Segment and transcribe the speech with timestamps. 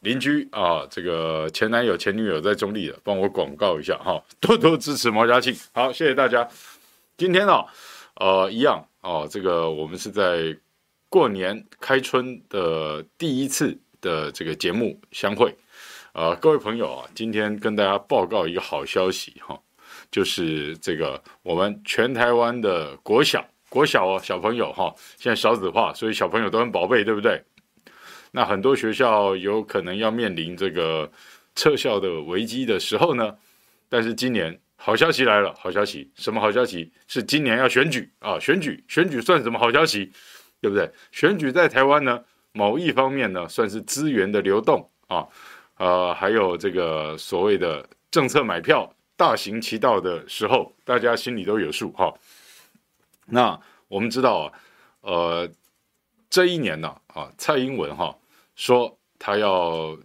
[0.00, 5.54] 邻居啊，这个前男友前女友在中立的，帮我广告一下哈， 多多支持毛家庆。
[5.72, 6.48] 好，谢谢大家。
[7.18, 7.62] 今天呢、
[8.14, 10.56] 呃，一样哦、啊，这个我们是在
[11.10, 15.54] 过年开春的第一次的这个节目相会。
[16.12, 19.60] 呃，各位朋友啊，今天跟大家报告一个好消息哈、
[20.10, 27.40] 就是这个我们全台湾的国小国小哦小朋友哈、现在少子化，所以小朋友都很宝贝，对不对？
[28.32, 31.10] 那很多学校有可能要面临这个
[31.54, 33.36] 撤校的危机的时候呢，
[33.88, 36.90] 但是今年好消息来了，好消息，什么好消息？
[37.06, 40.10] 是今年要选举啊，选举，选举算什么好消息？
[40.60, 40.90] 对不对？
[41.10, 45.26] 选举在台湾呢，某一方面呢，算是资源的流动啊，
[45.78, 52.12] 呃，还有这个所谓的政策买票大行其道的时候，大家心里都有数哈。
[53.26, 54.52] 那我们知道啊，
[55.00, 55.50] 呃，
[56.30, 58.16] 这一年呢，啊，蔡英文哈。
[58.56, 59.96] 说他要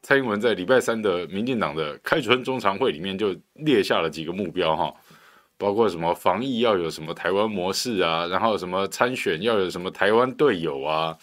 [0.00, 4.94] 蔡英文在礼拜三的民进党的开春中常会里面就列下了几个目标哈，
[5.58, 11.18] 包括什么防疫要有什么台湾模式啊，然后什么参选要有什么台湾队友啊，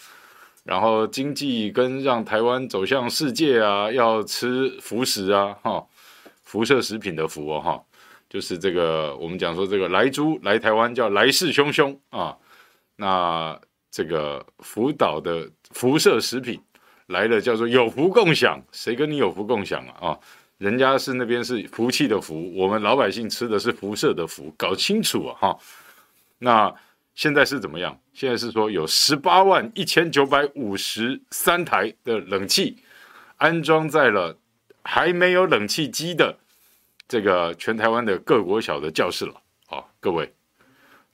[0.65, 5.87] 然后经济跟让台湾走向世界啊，要吃辐食啊哈，
[6.43, 7.81] 辐射食品的辐哦哈，
[8.29, 12.37] 就是这个我们讲说这个莱猪来台湾叫来势汹汹啊，
[12.97, 13.57] 那
[13.91, 16.59] 这个福岛的辐射食品。
[17.07, 20.11] 来了叫做有福共享，谁跟你有福共享啊？
[20.11, 20.19] 啊，
[20.59, 25.35] 人家是那边是福气的福，我们老百姓吃的是辐射的福，搞清楚啊！
[25.41, 25.59] 哈，
[26.37, 26.73] 那
[27.13, 27.99] 现在是怎么样？
[28.13, 32.77] 现在是说有十八万一千九百五十三台的冷气
[33.35, 34.37] 安装在了
[34.83, 36.37] 还没有冷气机的
[37.09, 39.33] 这个全台湾的各国小的教室了
[39.67, 39.83] 啊！
[39.99, 40.33] 各位，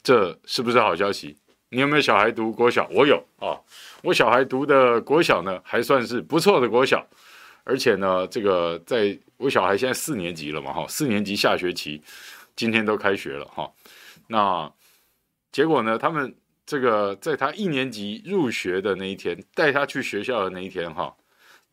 [0.04, 1.36] 这是不是好消息？
[1.70, 2.88] 你有没有小孩读国小？
[2.92, 3.60] 我有啊。
[4.04, 7.06] 我小孩读的国小呢，还算是不错的国小，
[7.64, 12.02] 而且呢，这个在我小孩现在四年级了嘛，哈，四年级下学期
[12.56, 13.70] 今天都开学了，哈，
[14.28, 14.72] 那
[15.52, 16.34] 结果呢，他们
[16.66, 21.16] 这个在他一年级入学的那一天，带他去学校的那一天，哈，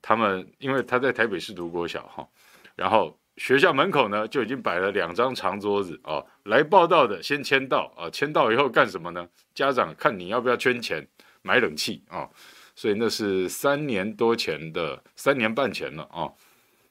[0.02, 2.26] 他们因为他在台北市读国小，哈，
[2.74, 9.26] 然后学校门口呢就已经摆了两张长桌子啊，来报到的先签到啊，签到以后干什么呢？
[9.54, 11.06] 家长看你要不要捐钱。
[11.46, 12.26] 买冷气啊、
[12.74, 16.24] 所以那是三年多前的，三年半前了啊、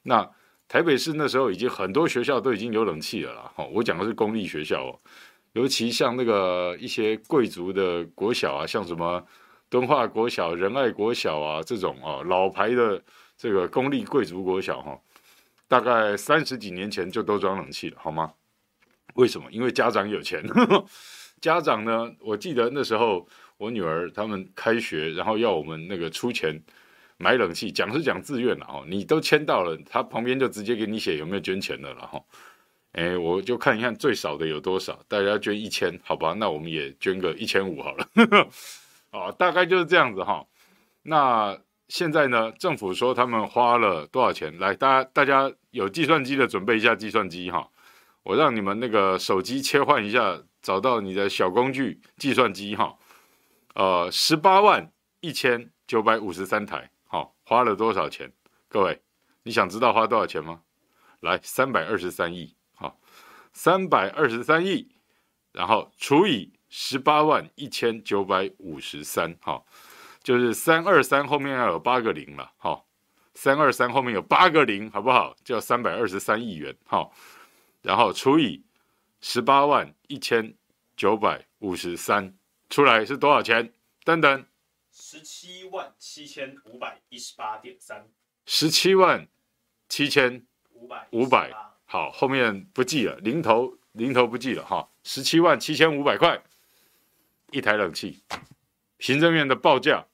[0.03, 0.29] 那
[0.67, 3.51] 台北市那时候已经很多学校都已经有冷气了啦。
[3.55, 4.99] 哈、我讲的是公立学校哦，
[5.53, 9.25] 尤其像那个一些贵族的国小啊，像什么
[9.69, 13.03] 敦化国小、仁爱国小啊这种啊、老牌的
[13.35, 14.95] 这个公立贵族国小哈、
[15.73, 18.31] 大概三十几年前就都装冷气了，好吗？
[19.15, 19.51] 为什么？
[19.51, 20.43] 因为家长有钱。
[21.41, 23.27] 家长呢，我记得那时候。
[23.57, 26.61] 我女儿他们开学，然后要我们那个出钱
[27.17, 32.21] 买冷气，讲是讲自愿了哦，你都签到了，他旁边就直接给你写有没有捐钱的了哈。
[32.91, 38.05] 哎，我就看一看最少的有多少，大家捐一千，好吧，那我们也捐个一千五好了，
[39.11, 40.45] 啊， 大概就是这样子哈。
[41.03, 41.57] 那
[41.87, 44.57] 现在呢，政府说他们花了多少钱？
[44.59, 47.67] 来，大家大家有计算机的准备一下计算机哈，
[48.21, 52.95] 我让你们那个手机切换一下，找到你的小工具计算机哈。
[53.73, 58.31] 呃，十八万一千九百五十三台，好、花了多少钱？
[58.69, 59.01] 各位，
[59.41, 60.61] 你想知道花多少钱吗？
[61.21, 62.99] 来，三百二十三亿，好、
[63.51, 64.91] 三百二十三亿，
[65.53, 69.65] 然后除以十八万一千九百五十三，好，
[70.21, 72.85] 就是三二三后面要有八个零了，好、
[73.33, 75.35] 三二三后面有八个零，好不好？
[75.43, 77.11] 叫三百二十三亿元，好、哦，
[77.81, 78.63] 然后除以
[79.21, 80.53] 十八万一千
[80.95, 82.33] 九百五十三。
[82.69, 83.71] 出来是多少钱？
[84.03, 84.45] 等等，
[84.91, 88.09] 十七万七千五百一十八点三，
[88.47, 89.27] 十七万
[89.87, 91.53] 七千五百五百，
[91.85, 96.41] 好，后面不记了，零头零头不记了哈，十七万七千五百块
[97.51, 98.23] 一台冷气，
[98.97, 100.07] 行政院的报价，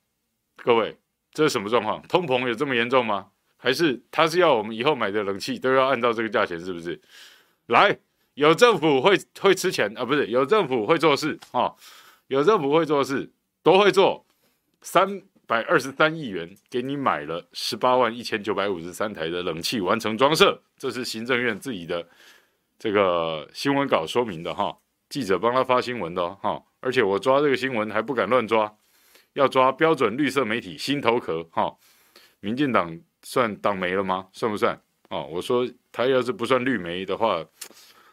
[0.58, 0.98] 各位，
[1.32, 2.02] 这是什么状况？
[2.04, 3.28] 通膨有这么严重吗？
[3.58, 7.00] 还是他是要我们以后买的冷气都要按照这个价钱，是不是？
[7.68, 8.00] 来，
[8.36, 11.76] 有政府会会吃钱啊，不是，有政府会做事哈。
[12.28, 13.32] 有政府会做事，
[13.64, 14.26] 都会做，
[14.82, 22.08] 三百二十三亿元给你买了十八万一千九百五十三台的冷气完成装设，这是行政院自己的
[22.78, 24.78] 这个新闻稿说明的哈，
[25.10, 28.74] 记者帮他发新闻的哈，而且我抓这个新闻还不敢乱抓，
[29.34, 31.76] 要抓标准绿色媒体心头壳哈，
[32.40, 34.28] 民进党算党媒了吗？
[34.32, 34.80] 算不算？
[35.10, 37.44] 哦，我说他要是不算绿媒的话，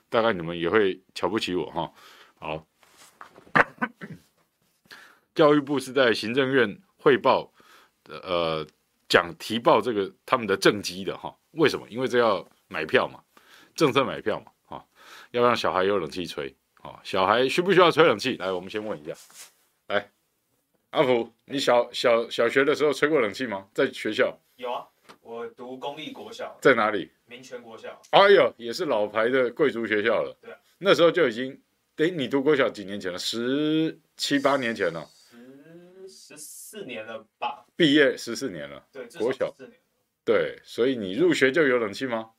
[0.09, 1.93] 大概你们也会瞧不起我哈，
[2.39, 2.67] 好。
[5.35, 7.53] 教育部是在行政院汇报，
[8.09, 8.67] 呃，
[9.07, 11.37] 讲提报这个他们的政绩的哈。
[11.53, 11.87] 为什么？
[11.91, 13.21] 因为这要买票嘛，
[13.75, 14.87] 政策买票嘛，哈，
[15.33, 18.37] 要让小孩有冷气吹，啊，小孩需不需要吹冷气？
[18.39, 19.13] 来，我们先问一下，
[19.89, 20.11] 来，
[20.91, 23.69] 阿福，你小小小学的时候吹过冷气吗？
[23.75, 24.39] 在学校？
[24.57, 24.87] 有啊，
[25.21, 26.57] 我读公立国小。
[26.63, 27.11] 在哪里？
[27.27, 28.01] 民权国小。
[28.11, 30.37] 哎呦，也是老牌的贵族学校了。
[30.41, 30.59] 对啊。
[30.79, 31.61] 那时候就已经，
[31.97, 33.19] 哎，你读国小几年前了？
[33.19, 35.07] 十七八年前了。
[35.31, 37.67] 十十四年了吧？
[37.77, 38.87] 毕业十四年了。
[38.93, 39.79] 对，国小四年。
[40.25, 42.31] 对，所以你入学就有冷气吗？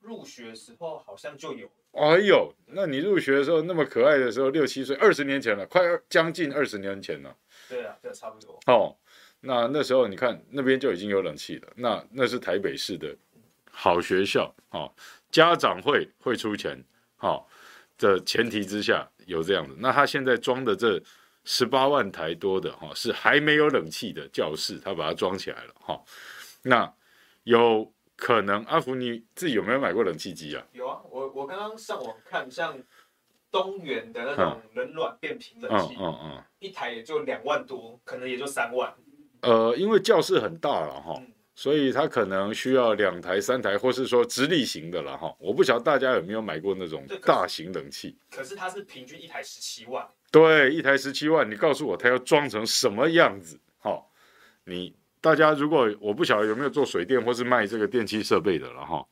[0.00, 1.70] 入学的时候好像就有。
[1.92, 7.36] 哎呦，那你入学的时候那么可爱的时候，六七岁，二十年前了，快将近二十年前了。
[7.68, 8.60] 对啊，对，差不多。
[8.66, 8.96] 哦，
[9.40, 13.16] 那那时候你看那边就已经有冷气了，那那是台北市的
[13.70, 14.92] 好学校哦，
[15.30, 16.82] 家长会会出钱，
[17.18, 17.44] 哦
[17.98, 19.74] 的前提之下有这样子。
[19.78, 21.02] 那他现在装的这
[21.44, 26.04] 十八万台多的哈、哦，是还没有冷气的教室，他把它装起来了哈、哦，
[26.62, 26.94] 那。
[27.44, 27.90] 有
[28.20, 30.62] 可能，阿福你自己有没有买过冷气机啊？
[30.72, 32.78] 有啊，我我刚刚上网看，像
[33.50, 38.94] 东元的那种冷暖变频冷气，嗯嗯嗯，一台也就两万多，可能也就三万。
[39.40, 45.34] 呃，因为教室很大了哈，嗯、所以它可能需要两台、三台，或是说直立型的了哈。
[45.38, 48.18] 我不晓得大家有没有买过那种大型冷气？
[48.30, 50.06] 可是它是平均一台十七万。
[50.30, 53.58] 对，一台十七万，你告诉我它要装成什么样子？
[53.78, 54.12] 好，
[54.64, 54.94] 你。
[55.20, 59.06] 大家如果我不晓得有没有做水电或是卖这个电器设备的了哈，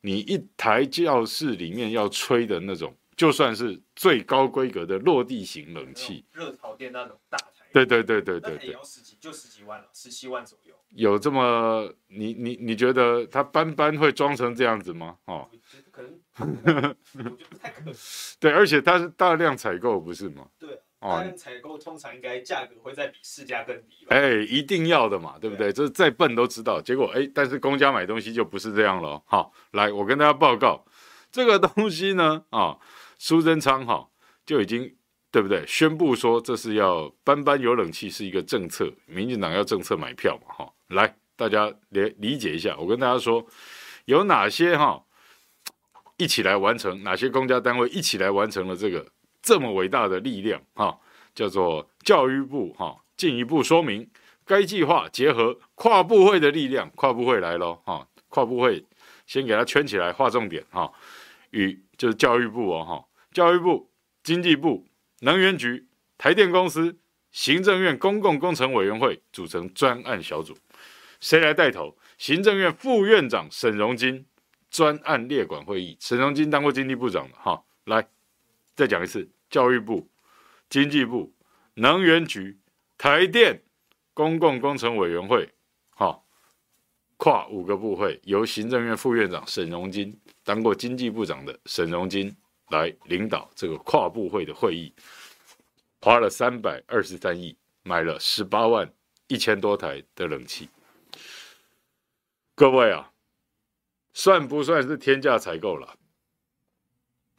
[0.00, 10.74] 你一台教室里面要吹的那种，就算是最高规格的落地型冷气，热潮店那种大台，对对对对对对，也要十几，就十几万了，十七万左右。
[10.90, 15.16] 有这么你你你觉得它班班会装成这样子吗？
[15.24, 15.48] 哦，
[15.90, 16.12] 可能，
[17.14, 17.94] 我觉得不太可能。
[18.38, 20.46] 对，而且它是大量采购，不是吗？
[20.58, 20.80] 对。
[21.04, 24.16] 哦，采购通常应该价格会再比市价更低吧？
[24.16, 25.70] 哎，一定要的嘛，对不对？
[25.70, 26.80] 这再笨都知道。
[26.80, 29.22] 结果哎，但是公家买东西就不是这样了。
[29.26, 30.82] 好，来，我跟大家报告，
[31.30, 32.78] 这个东西呢，啊，
[33.18, 34.08] 苏贞昌哈
[34.46, 34.96] 就已经
[35.30, 35.62] 对不对？
[35.66, 40.72] 宣布说这是要班班有冷气是一个政策，民进党要政策买票嘛，哈。
[40.88, 43.44] 来，大家理理解一下，我跟大家说
[44.06, 45.04] 有哪些哈
[46.16, 49.04] 一起来完成，哪些公家单位一起来完成了这个。
[49.44, 50.98] 这么伟大的力量，哈，
[51.34, 54.08] 叫做教育部，哈，进一步说明
[54.46, 58.82] 该计划结合跨部会的力量，跨部会来喽，哈，跨部会
[59.26, 60.90] 先给它圈起来，划重点，哈，
[61.50, 63.90] 与就是教育部哦，哈，教育部、
[64.22, 64.86] 经济部、
[65.20, 65.86] 能源局、
[66.16, 66.96] 台电公司、
[67.30, 70.56] 行政院公共工程委员会组成专案小组，
[71.20, 71.98] 谁来带头？
[72.16, 74.24] 行政院副院长沈荣金，
[74.70, 78.08] 专案列管会议，沈荣金当过经济部长的，哈，来
[78.74, 79.28] 再讲一次。
[79.54, 80.10] 教育部、
[80.68, 81.32] 经济部、
[81.74, 82.58] 能源局、
[82.98, 83.62] 台电、
[84.12, 85.48] 公共工程委员会，
[85.90, 86.26] 好，
[87.16, 92.36] 跨五个部会，由行政院副院长沈荣金当过经济部长的沈荣金
[92.70, 94.92] 来领导这个跨部会的会议，
[96.00, 98.92] 花了三百二十三亿，买了十八万
[99.28, 100.68] 一千多台的冷气。
[102.56, 103.12] 各位啊，
[104.12, 105.96] 算不算是天价采购了？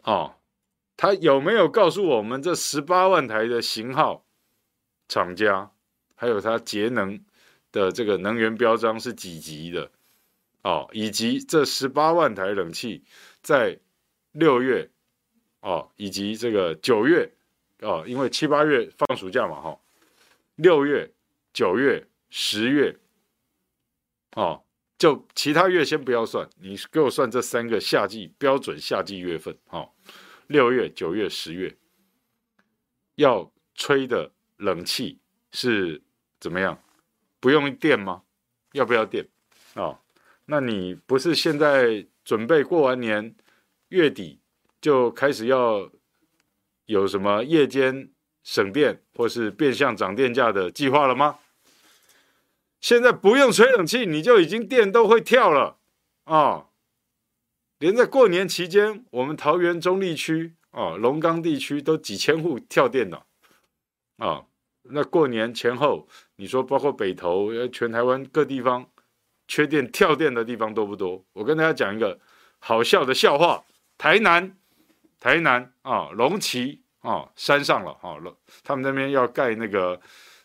[0.04, 0.36] 哦。
[0.98, 4.26] 他有没有告诉我们这十八万台的型号、
[5.10, 5.72] 厂家，
[6.16, 7.22] 还有它节能
[7.72, 9.92] 的这个能源标章是几级的？
[10.64, 13.04] 哦，以及这十八万台冷气
[13.42, 13.78] 在
[14.32, 14.90] 六月
[15.60, 17.30] 哦，以及这个九月
[17.82, 19.80] 哦，因为七八月放暑假嘛，哈，
[20.56, 21.12] 六月、
[21.54, 22.98] 九月、十月
[24.36, 24.64] 哦，
[24.98, 29.92] 就其他月先不要算，你给我算这三个夏季标准夏季月份，哦。
[30.48, 31.76] 六月、九月、十月
[33.16, 35.20] 要吹的冷气
[35.52, 36.02] 是
[36.40, 36.82] 怎么样？
[37.40, 38.24] 不用电吗？
[38.74, 39.28] 要不要电？
[39.76, 40.00] 哦，
[40.46, 43.36] 那你不是现在准备过完年
[43.90, 44.40] 月底
[44.82, 45.92] 就开始要
[46.86, 48.10] 有什么夜间
[48.44, 51.40] 省电或是变相涨电价的计划了吗？
[52.80, 55.80] 现在不用吹冷气，你就已经电都会跳了
[56.26, 56.68] 啊！
[57.80, 63.26] 连在过年期间，我们桃园中坜区啊、龙岗地区都几千户跳电了
[64.18, 64.46] 啊！
[64.84, 68.86] 那过年前后，你说包括北投，全台湾各地方
[69.48, 71.26] 缺电跳电的地方多不多？
[71.34, 72.20] 我跟大家讲一个
[72.60, 73.64] 好笑的笑话：
[73.98, 74.56] 台南，
[75.20, 78.16] 台南啊，龙崎啊，山上了啊，
[78.64, 80.00] 他们那边要盖那个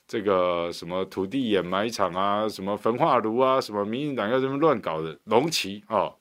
[0.06, 6.12] 这个什么土地掩埋场啊，什么焚化炉啊，什么民进党要这么乱搞的龙崎啊。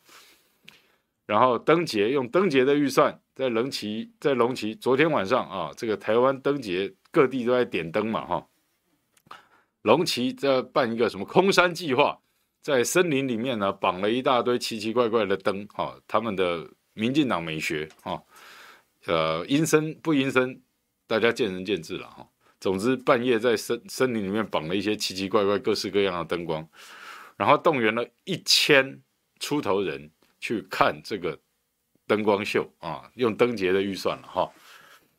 [1.29, 8.47] 然后灯节用灯节的预算，在龙旗，在龙旗，昨天晚上啊，这个台湾灯节各地都在点灯嘛，哈。
[9.83, 12.19] 龙旗在办一个什么空山计划，
[12.63, 18.19] 在森林里面呢绑了一大堆奇奇怪怪的灯，哈，他们的民进党美学，哈，
[19.05, 20.59] 呃，阴森不阴森，
[21.05, 22.27] 大家见仁见智了，哈。
[22.59, 26.67] 总之，半夜在森森林里面绑了一些奇奇怪怪、各式各样的灯光，
[27.37, 28.99] 然后动员了一千
[29.39, 30.09] 出头人
[30.39, 31.37] 去看这个
[32.07, 34.51] 灯光秀啊，用灯节的预算了哈。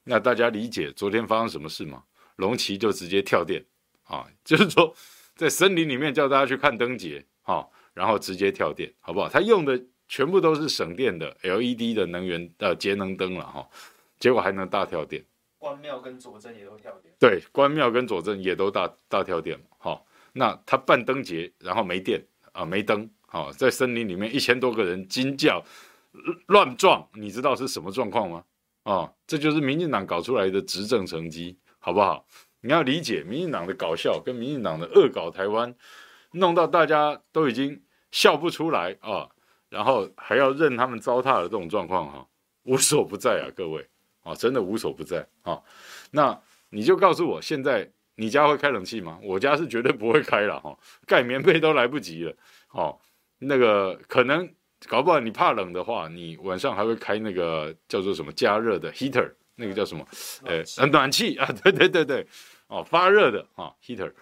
[0.05, 2.03] 那大家理解昨天发生什么事吗？
[2.37, 3.65] 龙崎就直接跳电
[4.05, 4.95] 啊，就是说
[5.37, 9.29] 在森林里面叫大家去看灯节啊，然后直接跳电，好不好？
[9.29, 13.69] 他用的全部都是省电的 LED 的能源呃节能灯了哈，
[14.19, 15.25] 结果还能大跳电。
[15.59, 25.65] 关庙跟左镇也都跳电，对，关庙跟左镇也都大大跳电，哈，那他办灯节，然后没电啊，没灯，好，在森林里面一千多个人惊叫
[26.47, 28.45] 乱撞，你知道是什么状况吗？
[28.83, 32.27] 啊，这就是民进党搞出来的执政成绩，好不好？
[32.63, 35.73] 你要理解民进党的搞笑跟民进党的恶搞台湾，
[36.33, 39.29] 弄到大家都已经笑不出来啊，
[39.69, 42.27] 然后还要任他们糟蹋的这种状况哈，
[42.65, 43.89] 无所不在啊，各位。
[44.23, 45.59] 啊，真的无所不在啊！
[46.11, 49.19] 那你就告诉我，现在你家会开冷气吗？
[49.23, 52.37] 我家是绝对不会开了哈，盖棉被都来不及了。
[52.73, 53.01] 哦，
[53.41, 54.49] 那个可能
[54.87, 60.07] 搞不好你怕冷的话，你晚上还会开那个叫做什么加热的 heater，那个叫什么？
[60.45, 62.27] 呃，暖气啊， 对对对对，
[62.69, 64.13] 哦，发热的啊 heater。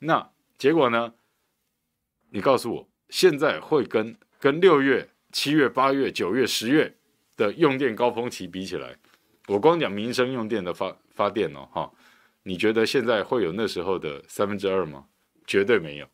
[0.00, 1.12] 那结果呢？
[2.30, 6.94] 你告诉我，现在会跟跟六月、七月、八月、九月、十月
[7.36, 8.96] 的用电高峰期比起来？
[9.46, 11.90] 我光讲民生用电的发发电哦，哈，
[12.42, 15.06] 你觉得现在会有那时候的三分之二吗？
[15.46, 16.06] 绝对没有，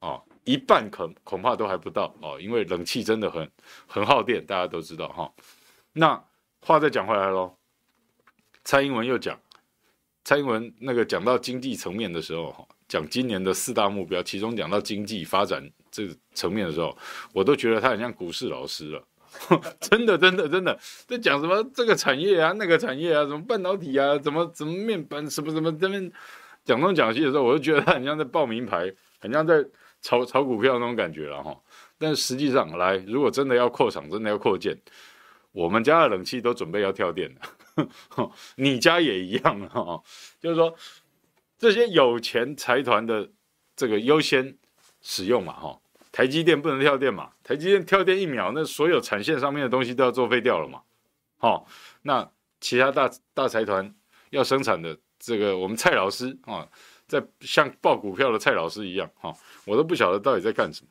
[0.00, 3.48] 哦，一半恐恐怕都还不到哦，因为冷气真的很
[3.86, 5.32] 很耗电，大家都知道哈。
[5.92, 6.20] 那
[6.60, 7.54] 话再讲回来喽，
[8.64, 9.38] 蔡英文又讲，
[10.24, 16.98] 蔡英文那个讲到经济层面的时候，讲今年的四大目标，其中讲到经济发展这个层面的时候，
[17.32, 19.04] 我都觉得他很像股市老师了。
[19.78, 20.76] 真的，真的，真的，
[21.06, 26.10] 在讲什么这个产业啊，那个产业啊，什么半导体啊，怎么怎么面板，什么什么这边
[26.64, 29.64] 讲东讲西的时候，我就觉得他很像在报名牌，很像在
[30.02, 31.56] 炒炒股票那种感觉了哈。
[31.98, 34.80] 但实际上来，如果真的要扩厂，真的要扩建，
[35.52, 40.02] 我们家的冷气都准备要跳电了， 你家也一样哈。
[40.40, 40.74] 就是说，
[41.58, 43.30] 这些有钱财团的
[43.76, 44.56] 这个优先
[45.02, 45.80] 使用嘛哈。
[46.12, 47.30] 台积电不能跳电嘛？
[47.44, 50.80] 台积电跳电一秒，那所有产线上面的东西都要作废掉了嘛？
[51.36, 51.66] 好，
[52.02, 52.28] 那
[52.60, 53.94] 其他大大财团
[54.30, 56.68] 要生产的这个，我们蔡老师啊，
[57.10, 60.90] 在像报股票的蔡老师一样，哈，我都不晓得到底在干什么。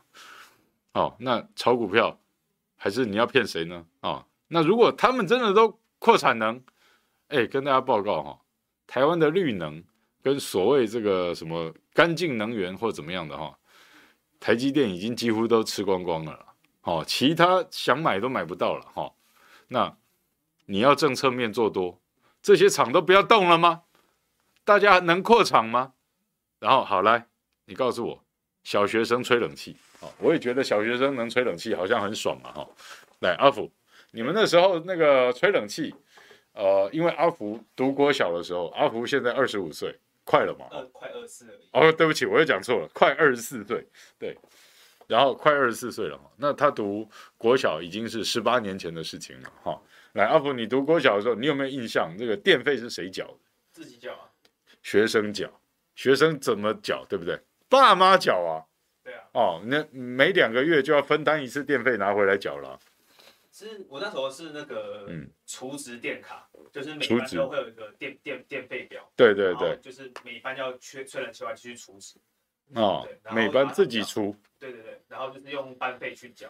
[0.92, 2.20] 哦，那炒股票
[2.76, 3.86] 还是你要骗谁呢？
[4.02, 6.62] 啊，那如果他们真的都扩产能，
[7.30, 8.40] 哎，跟大家报告哈，
[8.86, 9.82] 台湾的绿能
[10.22, 13.58] 跟所谓这个什么干净能源或怎么样的哈。
[14.42, 16.46] 台积电已经几乎都吃光光了，
[16.82, 19.14] 哦，其他想买都买不到了，哈。
[19.70, 19.96] 那
[20.66, 22.02] 你要政策面做多，
[22.42, 23.84] 这些厂都不要动了吗？
[24.66, 25.94] 大家能扩厂吗？
[26.60, 27.26] 然后好来，
[27.66, 28.24] 你告诉我，
[28.64, 32.68] 小学生吹冷气，哦，我也觉得小学生能吹冷气好像很爽嘛，哈。
[33.20, 33.72] 来，阿福，
[34.12, 35.94] 你们那时候那个吹冷气，
[36.54, 40.00] 呃，因为阿福读国小的时候，阿福现在二十五岁。
[40.26, 40.68] 快了嘛？
[40.70, 41.60] 呃，快二十四。
[41.72, 43.84] 哦，对不起，我又讲错了，快二十四岁。
[44.20, 44.38] 对，
[45.08, 46.26] 然后快二十四岁了嘛。
[46.38, 49.82] 那他读国小已经是十八年前的事情了哈。
[50.14, 52.16] 来，阿福，你读国小的时候，你有没有印象？
[52.16, 53.38] 这个电费是谁缴的？
[53.72, 54.30] 自己缴啊。
[54.84, 55.52] 学生缴，
[56.00, 57.06] 学生怎么缴？
[57.10, 57.38] 对不对？
[57.68, 58.64] 爸妈缴啊。
[59.04, 59.28] 对啊。
[59.34, 62.80] 哦，那每两个月就要分担一次电费拿回来缴了。
[63.52, 65.10] 其实我那时候是那个
[65.46, 66.48] 储值电卡。
[66.54, 72.16] 嗯就是每班都会有一个电电电费表，对对对，就是每班要缺吹冷气完继续储值，
[72.76, 76.48] 哦，每班自己出，对对对，然后就是用班费去缴，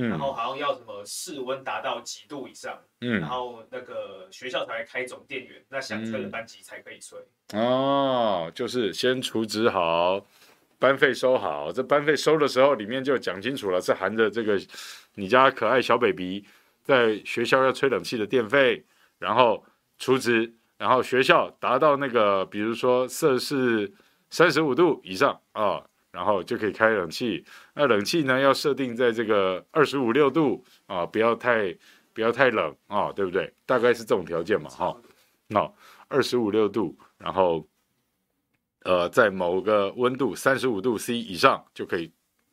[0.00, 7.18] 嗯，然后好像要什么室温达到几度以上，嗯，然后那个学校才会开总电源，那想吹的班级才可以吹，
[7.52, 10.24] 哦，就是先储值好，
[10.78, 14.58] 班费收好，这班费收的时候里面就讲清楚了，是含着这个
[15.14, 16.44] 你家可爱小 baby
[16.82, 18.84] 在学校要吹冷气的电费。
[19.20, 19.62] 然后
[19.98, 23.92] 储值，然后学校达到那个，比如说摄氏
[24.30, 27.44] 三十五度以上啊、哦，然后就可以开冷气。
[27.74, 31.76] 那冷气呢，要设定在这个二十五六度啊、不要太
[32.12, 33.52] 不要太冷啊、对不对？
[33.66, 34.96] 大概是这种条件嘛，哈、
[35.48, 35.72] 那
[36.08, 37.66] 二十五六度，然后
[38.84, 42.10] 呃，在某个温度三十五度 C 以上就可以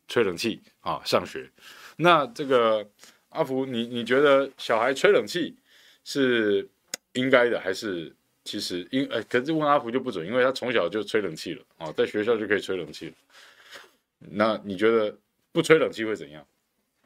[0.08, 1.50] 吹冷气啊、上学。
[1.98, 2.88] 那这个
[3.30, 5.56] 阿福，你你觉得小孩吹冷气？
[6.10, 6.66] 是
[7.14, 13.14] 应该的，还是其实因哎，可是问阿福就不准，因为他从小就吹冷气了啊、在学校就可以吹冷气了。
[14.20, 15.18] 那你觉得
[15.52, 16.46] 不吹冷气会怎样？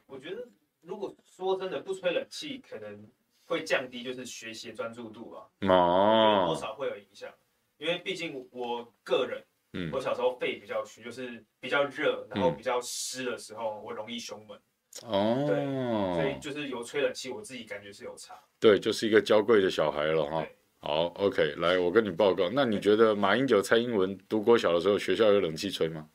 [0.06, 0.46] 我觉得
[0.82, 3.06] 如果说真的不吹冷气，可能
[3.46, 7.32] 会降低就是学习专注度吧，哦，多少会有影响，
[7.78, 9.42] 因为毕竟我个人，
[9.72, 14.58] 嗯，我小时候肺比较虚，就是比较热，然后比较湿的时候，我容易胸闷。
[15.06, 18.38] 哦，对，所以就是有吹冷气，我自己感觉是有差。
[18.60, 20.46] 对，就是一个娇贵的小孩了哈。
[20.80, 22.50] 好，OK，来，我跟你报告。
[22.50, 26.08] 那你觉得马英九、蔡英文读国小的时候，学校有冷气吹吗？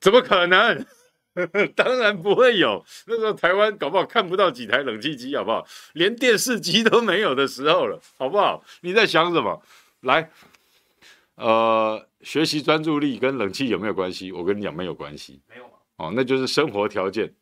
[0.00, 0.86] 怎么可能？
[1.76, 2.84] 当然不会有。
[3.06, 5.64] 那时候台湾搞不好看不到几台冷气机，好不好？
[5.92, 8.64] 连电视机都没有的时候了，好不好？
[8.80, 9.62] 你在想什么？
[10.00, 10.28] 来，
[11.36, 14.32] 呃，学习专注力跟冷气有没有关系？
[14.32, 15.40] 我跟你讲，没有关系。
[15.48, 15.64] 没有。
[15.96, 17.32] 哦，那就是生活条件，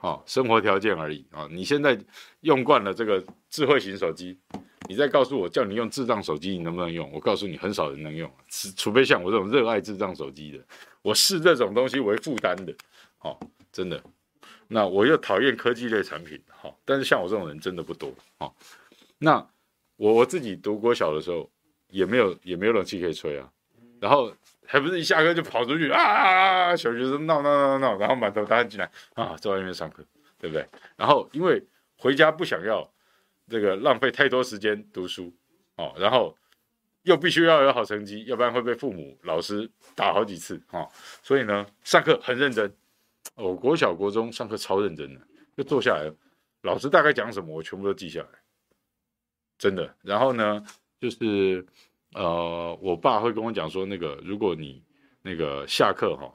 [0.00, 1.48] 哦，生活条件而已啊、哦！
[1.50, 1.98] 你现在
[2.40, 4.38] 用惯了这个智慧型手机，
[4.88, 7.10] 你再告诉我叫你用智障手机，你能不能用？
[7.12, 8.30] 我告诉你，很少人能用，
[8.76, 10.64] 除非像我这种热爱智障手机的，
[11.02, 12.72] 我视这种东西为负担的，
[13.20, 13.38] 哦，
[13.72, 14.02] 真的。
[14.68, 18.54] 那我又讨厌科技类产品，哈、哦，但是像我这种人真的不多，哦。
[19.18, 19.44] 那
[19.96, 21.50] 我我自己读国小的时候，
[21.88, 23.50] 也没有也没有冷气可以吹啊，
[24.00, 24.32] 然后。
[24.70, 26.76] 还不是一下课就跑出去啊，啊，啊！
[26.76, 28.84] 小学生闹闹闹闹，然后满头大汗进来
[29.14, 30.04] 啊，在外面上课，
[30.38, 30.68] 对不对？
[30.94, 31.64] 然后因为
[31.96, 32.86] 回家不想要
[33.48, 35.34] 这个浪费太多时间读书
[35.76, 36.36] 哦，然后
[37.04, 40.86] 又必须要有好成绩，要不然会被父母老师打好几次哦。
[41.22, 42.70] 所以呢，上课很认真。
[43.36, 45.20] 我、哦、国小国中上课超认真的，
[45.56, 46.12] 就坐下来，
[46.60, 48.28] 老师大概讲什么，我全部都记下来，
[49.56, 49.96] 真的。
[50.02, 50.62] 然后呢，
[51.00, 51.64] 就是。
[52.14, 54.82] 呃，我爸会跟我讲说，那个如果你
[55.20, 56.32] 那个下课哈，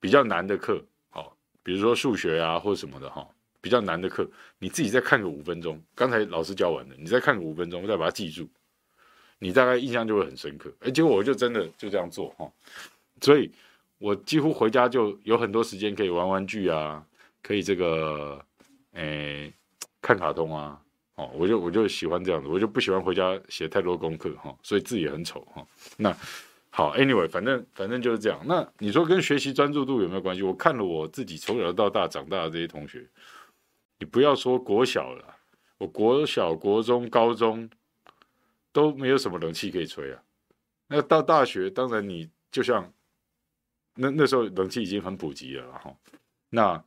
[0.00, 3.28] 比较难的课，好，比如说数学啊或什么的哈，
[3.60, 4.26] 比较难的课，
[4.58, 8.48] 你自己再看个五分钟，刚才老师教完的，你再看个五分钟，再把它记住，
[9.38, 10.72] 你大概印象就会很深刻。
[10.80, 12.50] 哎，结果我就真的就这样做哈，
[13.20, 13.50] 所以
[13.98, 17.06] 我几乎回家就有很多时间可以玩玩具啊，
[17.42, 18.42] 可以这个，
[18.92, 19.52] 哎，
[20.00, 20.80] 看卡通啊。
[21.16, 25.66] 哦，我就我就喜欢这样子，我就不喜欢回家写太多功课哈，所以字也很丑哈。
[25.98, 26.16] 那
[26.70, 28.40] 好，anyway，反正反正就是这样。
[28.46, 30.42] 那你说跟学习专注度有没有关系？
[30.42, 33.06] 我看了我自己从小到大长大的这些同学，
[33.98, 35.36] 你不要说国小了，
[35.76, 37.68] 我国小、国中、高中
[38.72, 40.22] 都没有什么冷气可以吹啊。
[40.88, 42.90] 那到大学，当然你就像
[43.96, 45.94] 那那时候冷气已经很普及了哈。
[46.48, 46.82] 那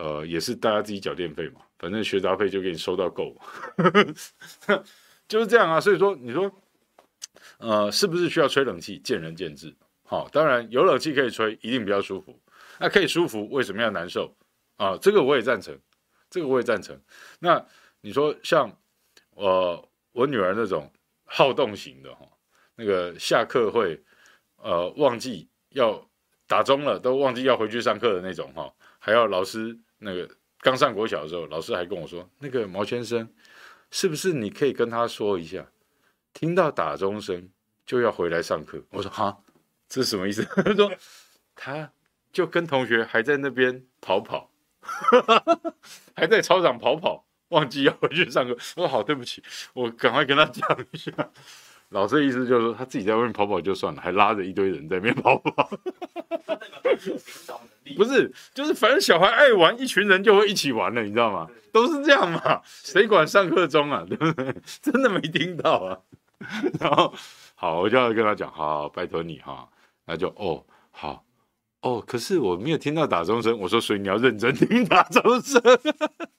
[0.00, 1.60] 呃，也是大家自己缴电费嘛。
[1.78, 3.36] 反正学杂费就给你收到够，
[5.28, 5.80] 就是这样啊。
[5.80, 6.50] 所以说，你说，
[7.58, 8.98] 呃，是不是需要吹冷气？
[8.98, 9.74] 见仁见智。
[10.04, 12.38] 好，当然有冷气可以吹，一定比较舒服。
[12.78, 14.34] 那可以舒服，为什么要难受
[14.76, 14.96] 啊？
[15.00, 15.78] 这个我也赞成，
[16.30, 16.98] 这个我也赞成。
[17.38, 17.64] 那
[18.00, 18.74] 你说像
[19.36, 20.90] 呃我女儿那种
[21.24, 22.26] 好动型的哈，
[22.74, 24.02] 那个下课会
[24.56, 26.02] 呃忘记要
[26.46, 30.28] 打钟了，都忘记要回去上课的那种哈，还要老师那个。
[30.62, 33.26] 刚上国小的时候，老师还跟我说：“那个毛先生，
[33.90, 35.66] 是不是你可以跟他说一下，
[36.34, 37.48] 听到打钟声
[37.86, 39.38] 就要回来上课？”我说：“哈，
[39.88, 40.92] 这是什么意思？” 他说
[41.56, 41.90] ：“他
[42.30, 44.52] 就跟同学还在那边跑跑，
[46.14, 51.10] 还在操场跑跑，忘记要回去上课。”我说：“好，对不起，我赶快跟他讲一下。”
[51.90, 55.70] 老师的意思就是说，他自己在外面跑跑就算了，还拉着一堆人在那边跑跑。
[57.96, 61.48] 不是，就是反正小孩爱玩，一群人就会一起玩了，你知道吗？
[61.72, 64.04] 都是这样嘛，谁管上课钟啊？
[64.08, 64.54] 对不对？
[64.80, 65.98] 真的没听到啊。
[66.80, 67.12] 然后
[67.54, 69.68] 好，我就要跟他讲，好，好，拜托你哈。
[70.06, 71.24] 那就哦，好
[71.82, 73.58] 哦，可是我没有听到打钟声。
[73.58, 75.60] 我说，所以你要认真听打钟声。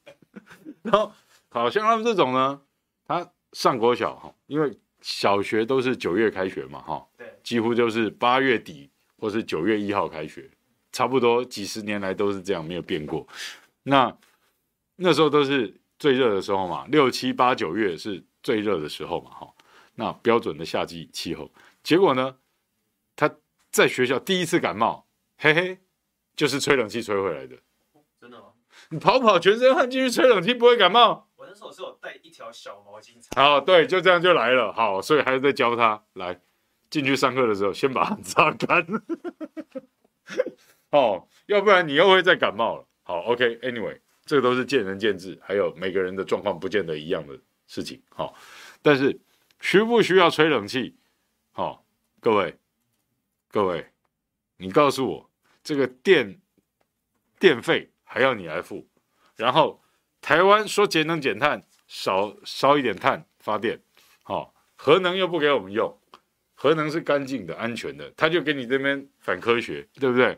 [0.83, 1.11] 然后
[1.49, 2.61] 好像他们这种呢，
[3.05, 10.49] 他上国小哈，因为小学都是九月开学嘛，哈，对，几乎就是八月底或是九月一号开学。
[10.91, 13.25] 差不多几十年来都是这样，没有变过。
[13.83, 14.13] 那
[14.97, 19.53] 那时候都是最热的时候嘛，六七八九月是最热的时候嘛，哈。
[19.95, 21.49] 那标准的夏季气候，
[21.81, 22.35] 结果呢，
[23.15, 23.33] 他
[23.69, 25.79] 在学校第一次感冒，嘿嘿，
[26.35, 27.55] 就是吹冷气吹回来的。
[28.19, 28.47] 真的吗？
[28.89, 31.29] 你跑跑全身汗继续吹冷气不会感冒？
[31.51, 33.21] 我那时候是有带一条小毛巾。
[33.35, 34.71] 好，对，就这样就来了。
[34.71, 36.39] 好，所以还是在教他来
[36.89, 38.87] 进去上课的时候，先把它擦干。
[40.91, 42.87] 哦，要不然你又会再感冒了。
[43.03, 47.37] 好，OK，Anyway，这个都是见仁见智，还有每个人的状况不见得一样的
[47.67, 48.01] 事情。
[48.09, 48.33] 好，
[48.81, 49.19] 但是
[49.59, 50.95] 需不需要吹冷气？
[51.51, 51.85] 好，
[52.21, 52.57] 各位，
[53.49, 53.91] 各位，
[54.55, 55.29] 你告诉我，
[55.61, 56.39] 这个电
[57.37, 58.87] 电费还要你来付，
[59.35, 59.80] 然后
[60.21, 63.81] 台湾说节能减碳，少烧一点碳发电，
[64.23, 65.99] 好，核能又不给我们用，
[66.53, 70.37] 核能是干净的、安全的，他就给你这边反科学，对不对？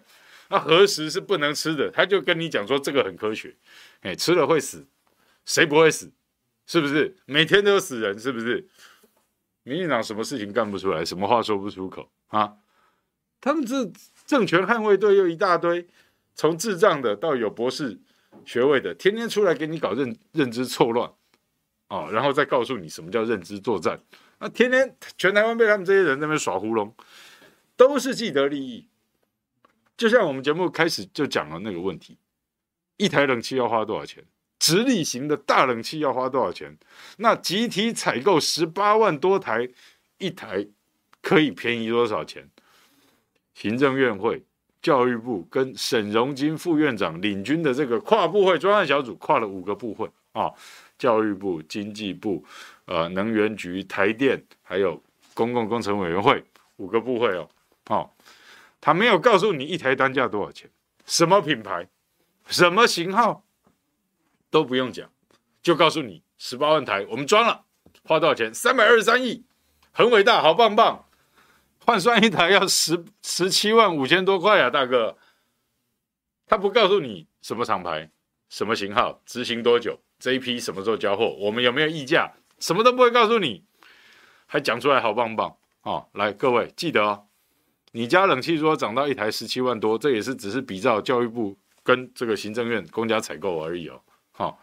[0.50, 3.56] 那核食是不能吃的，他就跟你讲说这个很科学，
[4.02, 4.88] 哎，吃了会死，
[5.46, 6.12] 谁不会死？
[6.66, 7.18] 是不是？
[7.26, 8.68] 每天都有死人，是不是？
[9.64, 12.54] 民进党什么事情干不出来，什么话说不出口啊？
[13.42, 13.92] 他们这
[14.26, 15.88] 政权捍卫队又一大堆，
[16.36, 18.00] 从智障的到有博士
[18.46, 21.12] 学位的，天天出来给你搞认认知错乱，
[21.90, 24.00] 哦，然后再告诉你什么叫认知作战。
[24.40, 26.94] 那天天全台湾被他们这些人在那边耍糊弄，
[27.78, 28.88] 都是既得利益。
[29.96, 32.18] 就像我们节目开始就讲了那个问题，
[32.98, 34.26] 一台冷气要花多少钱？
[34.60, 36.78] 直立型的大冷气要花多少钱？
[37.18, 39.70] 那集体采购十八万多台，
[40.18, 40.68] 一台
[41.22, 42.50] 可以便宜多少钱？
[43.54, 44.44] 行政院会、
[44.84, 50.52] 教育部跟沈荣金副院长领军的这个跨部会专案小组，跨了五个部会啊，
[51.00, 52.46] 教育部、经济部、
[52.86, 55.02] 呃能源局、台电，还有
[55.34, 56.44] 公共工程委员会
[56.76, 57.50] 五个部会哦，
[57.88, 58.10] 哦，
[58.82, 60.70] 他没有告诉你一台单价多少钱，
[61.06, 61.88] 什么品牌，
[62.48, 63.44] 什么型号。
[64.52, 65.10] 都不用讲，
[65.64, 67.64] 就告诉你十八万台我们装了，
[68.04, 68.54] 花多少钱？
[68.54, 69.44] 三百二十三亿，
[69.92, 71.06] 很伟大，好棒棒。
[71.86, 75.18] 换算一台要十十七万五千多块啊，大哥。
[76.46, 78.10] 他不告诉你什么厂牌、
[78.50, 83.64] 什么型号、执行多久、这一批什么时候交货，我们有没有议价，什么都不会告诉你，
[84.46, 86.08] 还讲出来好棒棒哦。
[86.14, 87.26] 来，各位记得哦，
[87.92, 94.02] 你家冷气如果涨到一台十七万多，这也是只是比照教育部跟这个行政院公家采购而已哦。
[94.32, 94.58] 好、哦，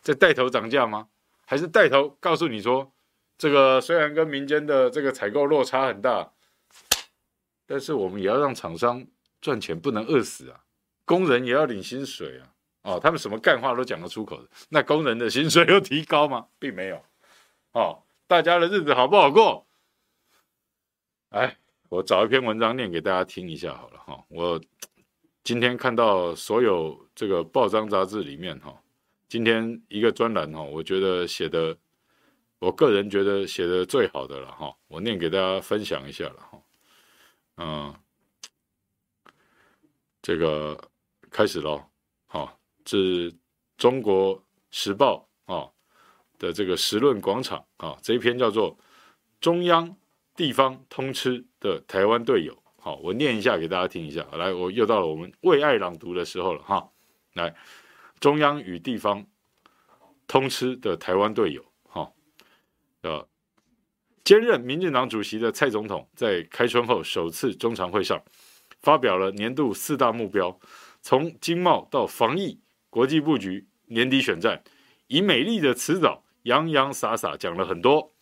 [0.00, 1.08] 在带头涨价吗？
[1.44, 2.92] 还是带头告诉你说，
[3.36, 6.32] 这个虽然跟民间的这个采购落差很大，
[7.66, 9.04] 但是我们也要让厂商
[9.40, 10.60] 赚钱，不能饿死啊！
[11.04, 12.52] 工人也要领薪水啊！
[12.82, 16.46] 哦，他们什么干话都讲得出口的，那工人的薪水有提高吗？
[16.58, 17.04] 并没有。
[17.72, 19.66] 哦，大家的日子好不好过？
[21.30, 21.56] 哎，
[21.88, 24.24] 我找一篇文章念给大家听一下好了哈、哦。
[24.28, 24.60] 我
[25.42, 28.70] 今天看到所有这个报章杂志里面哈。
[28.70, 28.78] 哦
[29.28, 31.76] 今天一个专栏哈，我觉得写的，
[32.60, 36.55] 我个人觉得写的最好的了哈，我念给大家分享一下了哈，
[37.56, 37.94] 嗯，
[40.22, 40.90] 这个
[41.30, 41.84] 开始喽，
[42.26, 43.34] 好，是
[43.76, 45.70] 中国时报啊
[46.38, 48.76] 的这个时论广场啊，这一篇叫做
[49.40, 49.96] 《中央
[50.34, 56.90] 地方通吃的台湾队友》，好，我念一下给大家听一下，来，我又到了我们为爱朗读的时候了哈，
[57.34, 57.54] 来。
[58.18, 59.26] 中央与地方
[60.26, 62.10] 通吃的台湾队友，哈，
[63.02, 63.28] 呃，
[64.26, 68.20] 兼任民进党主席的蔡总统在开春后首次中常会上，
[68.82, 70.58] 发表了年度四大目标，
[71.00, 72.58] 从经贸到防疫、
[72.90, 74.64] 国际布局、年底选战，
[75.06, 78.12] 以美丽的辞藻洋洋洒洒讲了很多，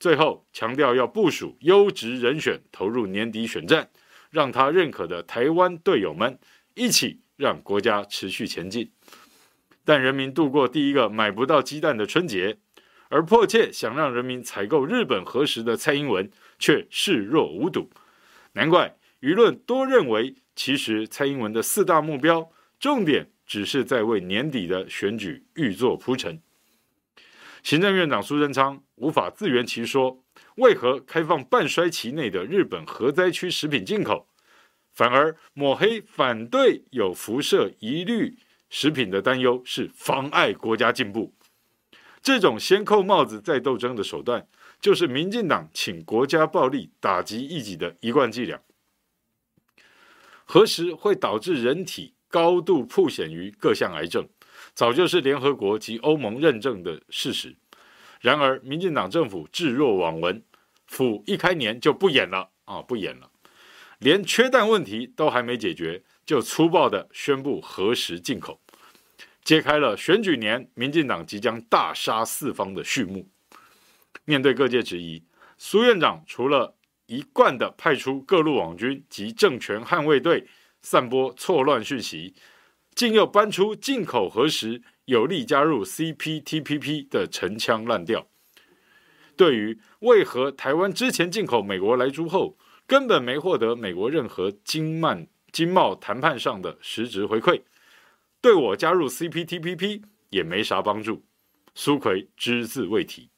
[0.00, 3.90] 最后强调要部署优质人选投入年底选战，
[4.30, 6.38] 让他认可的台湾队友们
[6.74, 8.90] 一起让国家持续前进。
[9.84, 12.56] 但人民度过第一个买不到鸡蛋的春节，
[13.12, 17.90] 而迫切想让人民采购日本核食的蔡英文却视若无睹，
[18.54, 26.40] 难怪舆论多认为，其实蔡英文的四大目标重点只是在为年底的选举预做铺陈。
[27.62, 34.26] 行政院长苏贞昌无法自圆其说，为何开放半衰期内的日本核灾区食品进口，
[34.90, 38.38] 反而抹黑反对有辐射疑虑。
[38.70, 41.34] 食品的担忧是妨碍国家进步，
[42.22, 44.46] 这种先扣帽子再斗争的手段，
[44.80, 48.60] 就是民进党请国家暴力打击异己的一贯伎俩。
[50.44, 54.28] 核食会导致人体高度曝险于各项癌症，
[54.72, 57.56] 早就是联合国及欧盟认证的事实。
[58.20, 60.44] 然而，民进党政府置若罔闻，
[60.86, 63.28] 府一开年就不演了啊，不演了，
[63.98, 68.61] 连缺蛋问题都还没解决，就粗暴地宣布核食进口。
[69.44, 73.28] 揭开了选举年民进党即将大杀四方的序幕。
[74.24, 75.24] 面对各界质疑，
[75.58, 76.76] 苏院长除了
[77.06, 80.46] 一贯的派出各路网军及政权捍卫队
[80.80, 82.34] 散播错乱讯息，
[82.94, 88.28] 竟又搬出进口核实有利加入 CPTPP 的陈腔滥调。
[89.36, 95.18] 对于为何台湾之前进口美国莱猪后，根本没获得美国任何经贸
[95.50, 97.62] 经贸谈判上的实质回馈。
[98.42, 101.24] 对我加入 CPTPP 也没啥帮助，
[101.76, 103.30] 苏奎只字未提。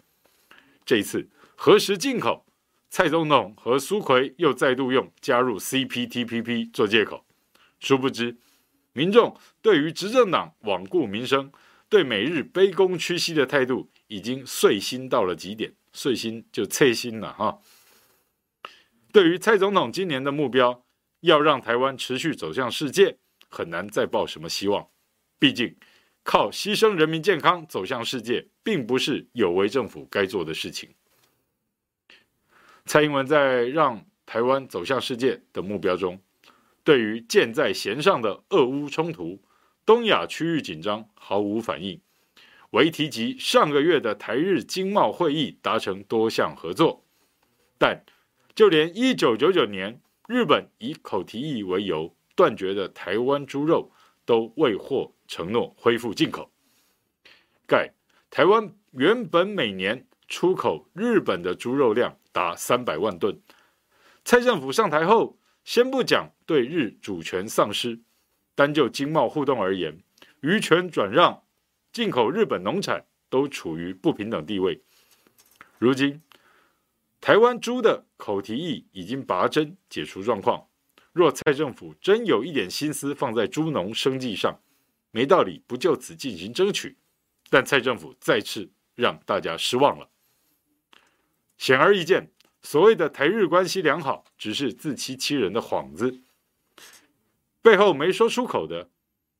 [0.84, 2.46] 这一次何时进口，
[2.88, 7.26] 蔡总统和苏奎又再度用加入 CPTPP 做借口。
[7.80, 8.38] 殊不知，
[8.94, 11.52] 民众对于执政党罔顾民生、
[11.90, 15.74] 对美日卑躬屈膝的态度，已经碎心到了极点。
[15.92, 17.60] 碎心就碎心了哈。
[19.12, 20.84] 对于蔡总统今年的目标，
[21.20, 24.88] 要让台湾持续走向世界，很难再抱什么希望。
[25.44, 25.76] 毕竟，
[26.22, 30.88] 靠牺牲人民健康走向世界，并不是有为政府该做的事情。
[32.86, 36.18] 蔡英文在让台湾走向世界的目标中，
[36.82, 39.38] 对于箭在弦上的俄乌冲突、
[39.84, 42.00] 东亚区域紧张毫无反应，
[42.70, 47.04] 唯提及上个月的台日经贸会议达成多项合作，
[47.76, 48.02] 但
[48.54, 53.92] 就连一九九九年日本以口蹄疫为由断绝的台湾猪肉，
[54.24, 56.50] 都未获承诺恢复进口。
[57.66, 57.94] 盖
[58.30, 63.40] 台湾原本每年出口日本的猪肉量达三百万吨。
[64.24, 68.00] 蔡政府上台后，先不讲对日主权丧失，
[68.54, 70.02] 单就经贸互动而言，
[70.40, 71.42] 渔权转让、
[71.92, 74.82] 进口日本农产都处于不平等地位。
[75.78, 76.22] 如今，
[77.20, 80.66] 台湾猪的口蹄疫已经拔针解除状况，
[81.12, 84.60] 若蔡政府真有一点心思放在猪农生计上，
[85.14, 86.96] 没道理不就此进行争取。
[87.48, 90.10] 但蔡政府再次让大家失望了。
[91.56, 92.32] 显而易见。
[92.66, 96.22] 所谓的台日关系良好，只是自欺欺人的幌子。
[97.60, 98.88] 背后没说出口的，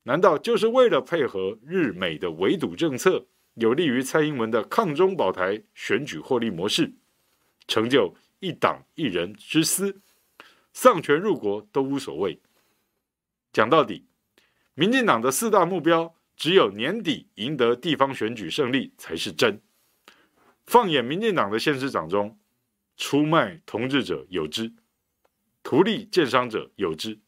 [0.03, 6.93] 难道就是为了配合日美的围堵政策，有利于蔡英文的抗中保台选举获利模式，
[7.67, 9.99] 成就一党一人之私，
[10.71, 12.39] 丧权入国都无所谓。
[13.51, 14.05] 讲到底，
[14.75, 19.61] 民进党的四大目标，只有年底赢得地方选举胜利才是真。
[20.65, 22.37] 放眼民进党的县市长中，
[22.97, 24.73] 出卖同志者有之，
[25.63, 27.21] 图利建商者有之。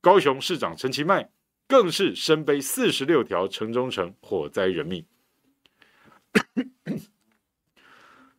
[0.00, 1.30] 高雄市长陈其迈
[1.66, 5.04] 更是身背四十六条城中城火灾人命，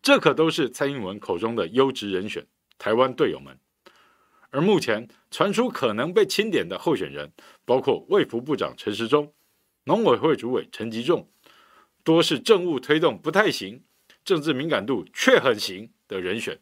[0.02, 2.48] 这可都是蔡英文口中的优质人选，
[2.80, 3.60] 台湾队友们。
[4.52, 7.32] 而目前传出可能被清点的候选人，
[7.66, 9.34] 包括卫福部长陈时中、
[9.86, 11.28] 农委会主委陈吉仲，
[12.04, 13.84] 多是政务推动不太行，
[14.24, 15.92] 政治敏感度却很行。
[16.12, 16.60] 的人选，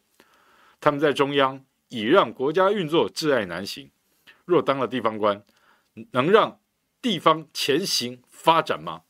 [0.80, 3.90] 他们在中央已让国家运作挚爱难行。
[4.44, 5.44] 若当了地方官，
[6.12, 6.60] 能让
[7.02, 9.02] 地方前行发展吗？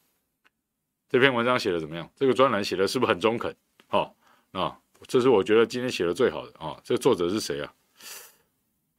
[1.10, 2.10] 这篇文章写的怎么样？
[2.16, 3.54] 这个专栏写的是不是很中肯？
[3.86, 4.16] 好、
[4.52, 6.80] 哦、啊，这是我觉得今天写的最好的啊。
[6.82, 7.70] 这个作者是谁啊？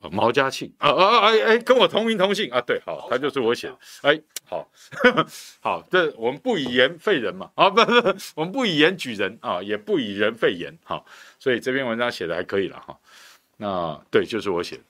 [0.09, 0.73] 毛家庆。
[0.77, 2.49] 啊啊哎哎，跟我同名同姓。
[2.51, 3.67] 啊，对，好，他就是我写。
[3.67, 5.27] 的，哎，好，呵 呵
[5.59, 7.93] 好，这我们不以言废人嘛，啊，不不，
[8.35, 9.37] 我们不以言举人。
[9.41, 11.05] 啊，也不以人废言，好，
[11.37, 12.97] 所以这篇文章写的还可以了哈，
[13.57, 14.77] 那对，就是我写。
[14.77, 14.83] 的，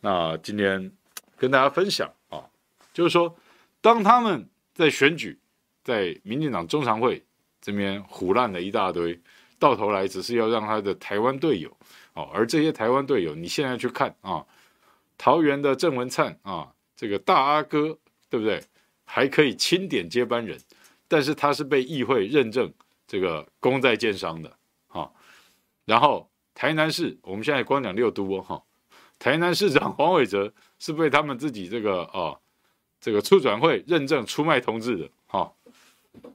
[0.00, 0.92] 那今天
[1.36, 2.44] 跟大家分享啊，
[2.92, 3.36] 就是说，
[3.80, 5.38] 当他们在选举，
[5.82, 7.22] 在民进党中常会
[7.60, 9.20] 这边胡乱了一大堆，
[9.58, 11.76] 到头来只是要让他的台湾队友。
[12.14, 14.44] 哦，而这些台湾队友，你现在去看啊，
[15.18, 17.98] 桃园的郑文灿啊，这个大阿哥，
[18.30, 18.62] 对不对？
[19.04, 20.58] 还可以钦点接班人，
[21.06, 22.72] 但是他是被议会认证
[23.06, 25.12] 这个功在建商的，哈。
[25.84, 28.62] 然后台南市，我们现在光讲六都哦，哈，
[29.18, 32.40] 台南市长黄伟哲是被他们自己这个哦，
[33.00, 35.52] 这个促转会认证出卖同志的，哈。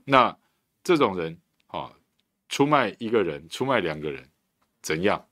[0.06, 0.38] 那
[0.84, 1.92] 这种人啊，
[2.50, 4.30] 出卖一个人，出卖两个人，
[4.82, 5.26] 怎样？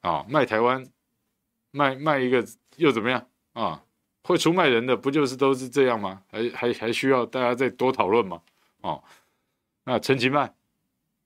[0.00, 0.86] 啊，卖台湾，
[1.70, 2.44] 卖卖一个
[2.76, 3.82] 又怎么样啊？
[4.22, 6.22] 会出卖人的不就是都是这样吗？
[6.30, 8.42] 还还还需要大家再多讨论吗？
[8.82, 9.02] 哦，
[9.84, 10.54] 那陈其迈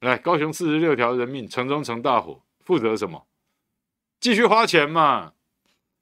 [0.01, 3.27] 来高雄四十六条人命城中城大火，负责什么？
[4.21, 5.33] 继续花钱嘛，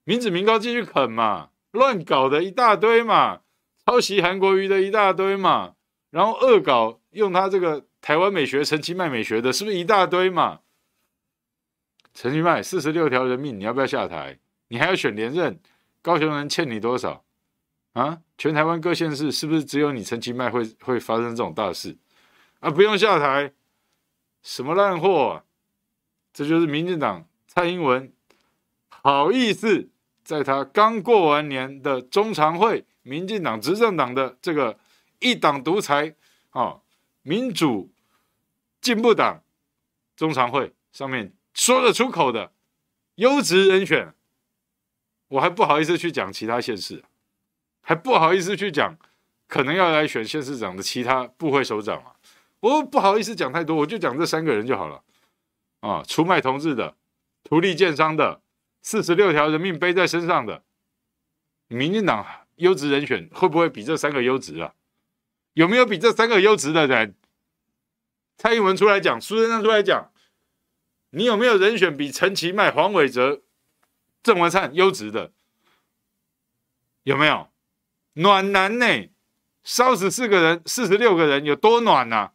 [0.04, 3.40] 民脂民膏继续啃嘛，乱搞的一大堆嘛，
[3.86, 5.74] 抄袭韩国瑜的一大堆嘛，
[6.10, 10.60] 然后恶搞用他这个台湾美学陈其迈美学的，是不是一大堆嘛？
[12.12, 14.38] 陈其迈四十六条人命，你要不要下台？
[14.68, 15.58] 你还要选连任？
[16.02, 17.24] 高雄人欠你多少
[17.92, 18.22] 啊？
[18.38, 21.96] 全台湾各县市是不是只有你陈其迈会会发生这种大事
[22.60, 22.70] 啊？
[22.70, 23.52] 不用下台，
[24.42, 25.44] 什么烂货啊？
[26.32, 28.12] 这就是民进党蔡英文
[28.88, 29.90] 好意思
[30.24, 34.78] 在他刚过完年的中常会，民进党执政党的这个
[35.18, 36.14] 一党独裁
[36.50, 36.80] 啊，
[37.22, 37.92] 民主
[38.80, 39.42] 进步党
[40.16, 41.32] 中常会上面。
[41.60, 42.52] 说得出口的
[43.16, 44.14] 优质人选，
[45.28, 47.04] 我还不好意思去讲其他县市，
[47.82, 48.96] 还不好意思去讲
[49.46, 52.16] 可能要来选县市长的其他部会首长啊，
[52.60, 55.02] 我不好意思讲太多，我就讲这三个人就好了
[55.80, 56.96] 啊，出卖同志的、
[57.44, 58.40] 图利建商的、
[58.80, 60.62] 四十六条人命背在身上的，
[61.68, 64.72] 民进党优质人选会不会比这三个优质啊？
[65.52, 67.14] 有没有比这三个优质的人？
[68.38, 70.10] 蔡英文出来讲，苏贞昌出来讲。
[71.10, 73.42] 你有没有人选比陈其迈、黄伟哲、
[74.22, 75.32] 郑文灿优质的？
[77.02, 77.48] 有没有？
[78.14, 79.08] 暖男呢？
[79.62, 82.32] 烧死四个人，四十六个人，有多暖呐、啊？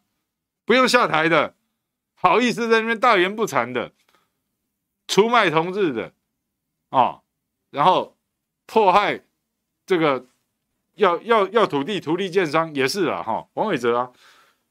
[0.64, 1.54] 不用下台的，
[2.14, 3.92] 好意思在那边大言不惭的，
[5.06, 6.12] 出卖同志的，
[6.90, 7.20] 啊、
[7.70, 8.16] 然后
[8.66, 9.24] 迫害
[9.84, 10.26] 这个
[10.94, 14.12] 要要要土地土地建商也是啊，哈、哦，王伟哲啊，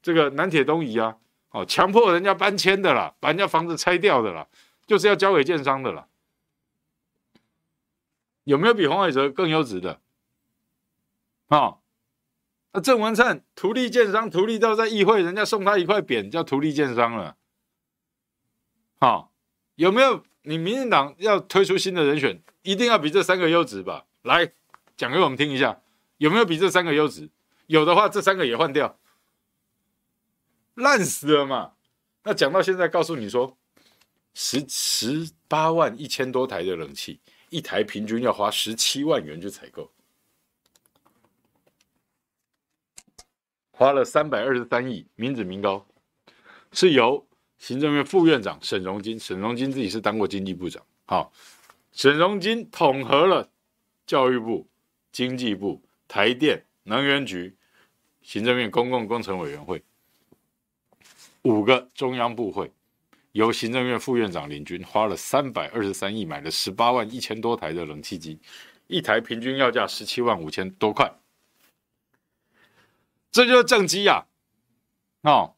[0.02, 1.16] 这个南铁东移啊，
[1.56, 4.46] 哦，强迫人家搬迁的啦，把人家房子拆掉的啦，
[4.86, 6.06] 就是要交给建商的啦。
[8.44, 10.02] 有没有比黄伟哲更优质的？
[11.46, 11.78] 啊、哦？
[12.72, 17.36] 那郑文灿图利建商，图利到在议会，人家送他一块匾，叫图利建商了。
[19.00, 19.28] 好、哦，
[19.76, 20.22] 有没有？
[20.42, 24.04] 你民进党要推出新的人选，一定要比这三个优质吧？
[24.20, 24.52] 来
[24.94, 25.80] 讲给我们听一下，
[26.18, 27.30] 有没有比这三个优质？
[27.66, 28.98] 有的话，这三个也换掉，
[30.76, 31.72] 烂死了嘛。
[32.22, 33.58] 那讲到现在，告诉你说，
[34.32, 39.92] 十十八万一千多台的冷气，一台平均要花十七万元去采购。
[43.70, 45.86] 花了三百二十三亿，民脂民膏，
[46.72, 47.26] 是由
[47.58, 51.30] 行政院副院长沈荣金，沈荣金自己是当过经济部长，好，
[51.92, 53.50] 沈荣金统合了
[54.06, 54.66] 教育部、
[55.12, 57.54] 经济部、台电、能源局、
[58.22, 59.84] 行政院公共工程委员会
[61.46, 62.72] 五个中央部会，
[63.30, 68.40] 由行政院副院长领军，花了三百二十三亿，买了十八万一千多台的冷气机，
[68.88, 71.08] 一台平均要价十七万五千多块。
[73.30, 74.26] 这就是政绩呀！
[75.22, 75.54] 哦，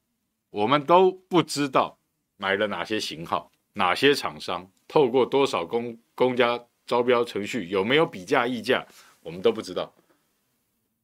[0.51, 1.99] 我们都不知道
[2.37, 8.87] 买了哪些型号，哪些厂商透过多少公公家招标程序，有没有比价议价，
[9.23, 9.95] 我们都不知道，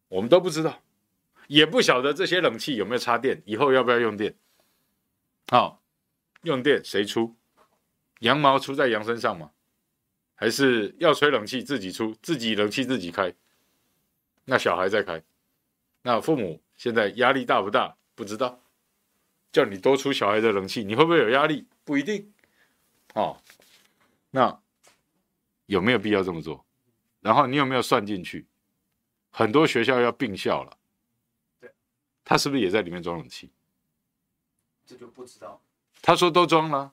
[0.08, 0.78] 我们都不知道，
[1.46, 4.34] 也不晓得这些冷气有没有插电，以后要不要用电？
[5.48, 5.82] 好、
[6.42, 7.36] 用电谁出？
[8.20, 9.50] 羊毛出在羊身上吗？
[10.34, 13.34] 还是要吹冷气自己出，自己冷气自己开？
[14.46, 15.22] 那小孩在开，
[16.02, 16.62] 那父母？
[16.76, 17.96] 现在压力大不大？
[18.16, 18.60] 不知道，
[19.52, 21.66] 叫你多出小孩的冷气，你会不会有压力？
[21.84, 22.32] 不一定。
[23.14, 23.40] 哦，
[24.30, 24.60] 那
[25.66, 26.64] 有没有必要这么做？
[27.20, 28.46] 然后你有没有算进去？
[29.30, 31.70] 很多学校要并校了，
[32.24, 33.50] 他是不是也在里面装冷气？
[34.86, 35.60] 这就不知道。
[36.02, 36.92] 他说都装了。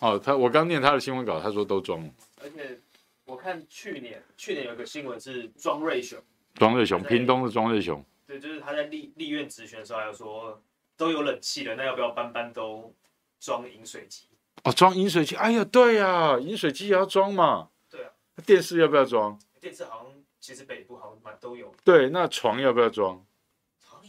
[0.00, 2.10] 哦，他我刚念他的新闻稿，他说都装了。
[2.42, 2.80] 而且
[3.24, 6.18] 我看去年，去年有个新闻是庄瑞雄，
[6.54, 8.02] 庄瑞雄，屏东的庄瑞雄。
[8.26, 10.62] 对，就是他在立立院质询的时候，还有说
[10.96, 12.94] 都有冷气了，那要不要班班都
[13.38, 14.26] 装饮水机？
[14.64, 17.68] 哦，装饮水机，哎呀，对呀、啊，饮水机也要装嘛。
[17.90, 18.10] 对啊。
[18.46, 19.38] 电视要不要装？
[19.60, 21.74] 电视好像其实北部好像蛮都有。
[21.84, 23.22] 对，那床要不要装？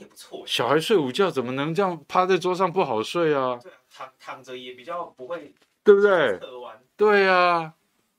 [0.01, 0.43] 床也不错。
[0.47, 3.59] 小孩睡午觉怎么能这样趴在桌上不好睡啊？
[3.61, 6.39] 对啊，躺躺着也比较不会，对不对？
[6.97, 7.73] 对呀、啊，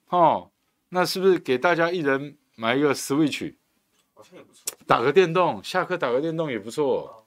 [0.08, 0.50] 哦，
[0.90, 3.56] 那是不是给大家一人买一个 Switch？
[4.86, 7.26] 打个电动，下课打个电动也不错，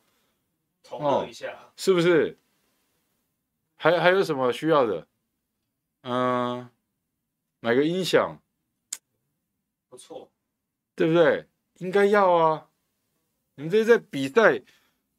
[0.81, 2.37] 同乐一下、哦，是不是？
[3.75, 5.05] 还还有什么需要的？
[6.01, 6.69] 嗯、呃，
[7.59, 8.39] 买个音响，
[9.89, 10.31] 不错，
[10.95, 11.47] 对不对？
[11.79, 12.67] 应该要啊！
[13.55, 14.61] 你们这些在比赛，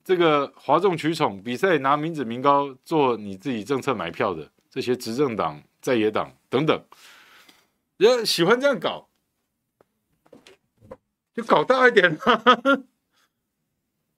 [0.04, 6.84] 这个哗众取宠，比赛拿民脂民膏做你自己政策买票的这些执政党、在野党等等，
[7.96, 9.08] 人喜欢这样搞。
[11.34, 12.18] 就搞大一点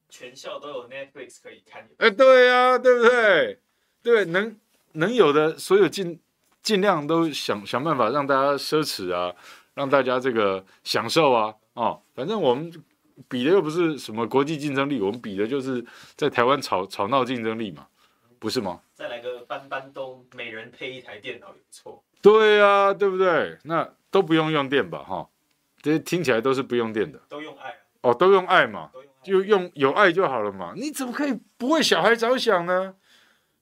[0.09, 1.83] 全校都有 Netflix 可以看。
[1.99, 3.61] 哎、欸，对呀、啊，对不对？
[4.05, 4.57] 对，能
[4.93, 6.21] 能有的所有尽
[6.63, 9.35] 尽量都想想办法让大家奢侈啊，
[9.75, 12.73] 让大家这个享受啊，哦，反正我们
[13.29, 15.85] 比的又不是什么国际竞争力，我们比的就是
[16.17, 17.87] 在台湾吵吵闹竞争力嘛，
[18.39, 18.81] 不是吗？
[18.95, 22.03] 再来个班班都每人配一台电脑也不错。
[22.21, 23.59] 对呀、啊，对不对？
[23.65, 25.29] 那都不用用电吧，哈、哦。
[25.81, 28.91] 这些听起来都是不用电的，都用爱、啊、哦，都用爱嘛，
[29.23, 30.73] 就用有爱就好了嘛。
[30.77, 32.97] 你怎么可以不为小孩着想呢？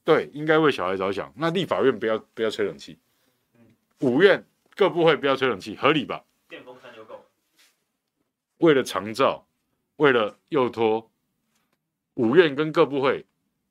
[0.03, 1.31] 对，应该为小孩着想。
[1.37, 2.99] 那立法院不要不要吹冷气，
[4.01, 6.25] 五院各部会不要吹冷气，合理吧？
[6.49, 7.21] 电风扇就够了。
[8.59, 9.46] 为了长照，
[9.97, 11.11] 为了幼托，
[12.15, 13.27] 五院跟各部会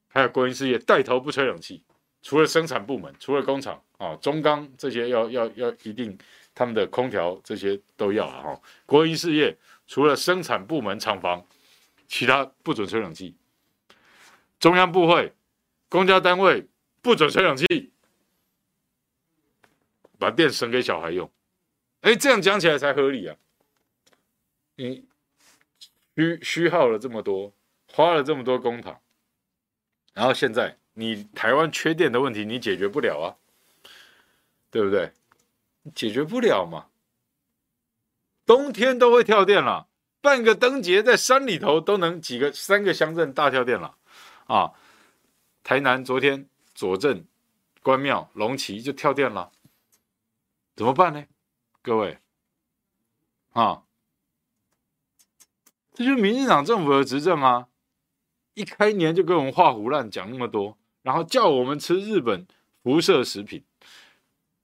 [0.08, 1.84] 还有国营事业带头不吹冷气。
[2.22, 6.18] 除了生产部门，除了工厂啊、哦，中钢这些要要要一定。
[6.58, 8.42] 他们的空调这些都要啊！
[8.42, 9.58] 哈，国营事业
[9.88, 11.46] 除了生产部门厂房，
[12.08, 13.36] 其他不准吹冷气。
[14.58, 15.34] 中央部会、
[15.90, 16.66] 公家单位
[17.02, 17.92] 不准吹冷气，
[20.18, 21.30] 把电省给小孩用。
[22.00, 23.36] 哎，这样讲起来才合理啊！
[24.78, 25.06] 你
[26.16, 27.54] 虚虚耗了这么多，
[27.92, 28.98] 花了这么多公帑，
[30.14, 33.36] 然后现在你台湾缺电的问题你解决不了啊，
[34.72, 35.12] 对不对？
[35.94, 36.88] 解决不了嘛？
[38.46, 39.88] 冬天都会跳电了，
[40.22, 43.98] 办个灯节在山里头都能几个三个乡镇大跳电了
[44.46, 44.74] 啊！
[45.64, 47.28] 台南昨天左镇、
[47.82, 49.52] 关庙、龙崎就跳电了，
[50.76, 51.26] 怎么办呢？
[51.82, 52.20] 各位
[53.54, 53.85] 啊，
[55.96, 57.68] 这就是民进党政府的执政啊！
[58.54, 62.46] 一开年就跟我们画虎烂，讲那么多，然后叫我们吃日本
[62.84, 63.64] 辐射食品。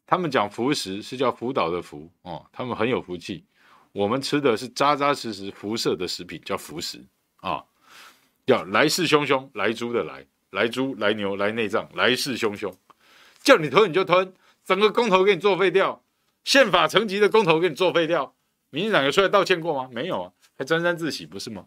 [0.06, 3.46] 他们讲福食是叫福岛的福哦，他们很有福气。
[3.94, 7.02] 我们吃的是扎扎实实辐射的食品，叫福食
[7.38, 7.64] 啊。
[8.46, 12.74] 叫来势汹汹，来猪的来，来猪来牛来内脏，来势汹汹，
[13.42, 14.34] 叫你吞你就吞，
[14.66, 16.04] 整个公投给你作废掉，
[16.44, 18.36] 宪法层级的公投给你作废掉。
[18.70, 19.90] 民进党有出来道歉过吗？
[19.94, 21.66] 没有啊，还沾沾自喜不是吗？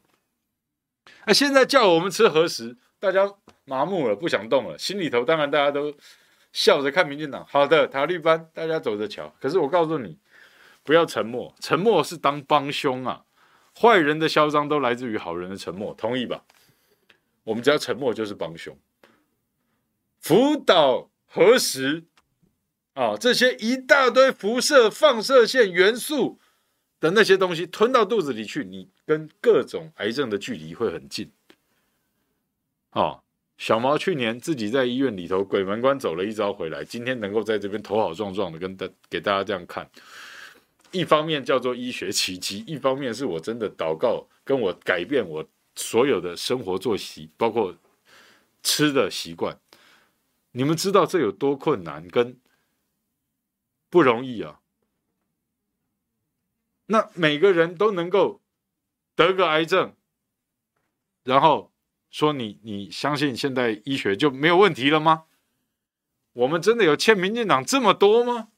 [1.26, 3.28] 那、现在叫我们吃核食，大家
[3.64, 5.92] 麻木了，不想动了，心里头当然大家都
[6.52, 7.44] 笑着看民进党。
[7.50, 9.34] 好的，塔利班，大家走着瞧。
[9.40, 10.16] 可是我告诉你，
[10.84, 13.24] 不要沉默，沉默是当帮凶啊！
[13.76, 16.44] 坏人的嚣张都来自于好人的沉默，同意吧？
[17.42, 18.78] 我们只要沉默就是帮凶。
[20.20, 22.04] 福岛核食
[22.92, 26.38] 啊，这些一大堆辐射放射线元素。
[26.98, 31.30] 等那些东西吞到肚子里去，你跟各种癌症的距离会很近。
[32.92, 33.22] 哦，
[33.58, 39.90] 小毛去年自己在医院里头鬼门关走了一遭回来，今天能够在这边头好壮壮的跟大给大家这样看，
[40.92, 47.76] 一方面叫做医学奇迹，一方面是我真的祷告，跟我改变我所有的生活作息，包括
[48.62, 49.58] 吃的习惯。
[50.52, 52.38] 你们知道这有多困难跟
[53.90, 54.60] 不容易啊！
[56.86, 58.42] 那每个人都能够
[59.14, 59.94] 得个癌症，
[61.22, 61.72] 然后
[62.10, 65.24] 说你你相信现代医学就没有问题了吗？
[66.34, 68.48] 我们真的有欠民进党这么多吗？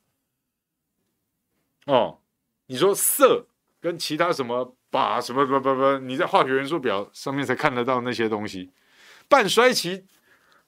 [1.84, 2.20] 哦，
[2.66, 3.46] 你说色
[3.80, 8.72] 跟其他什么把什么不不不，你在化学元素表上面才看得到那些东西，
[9.28, 10.06] 半衰期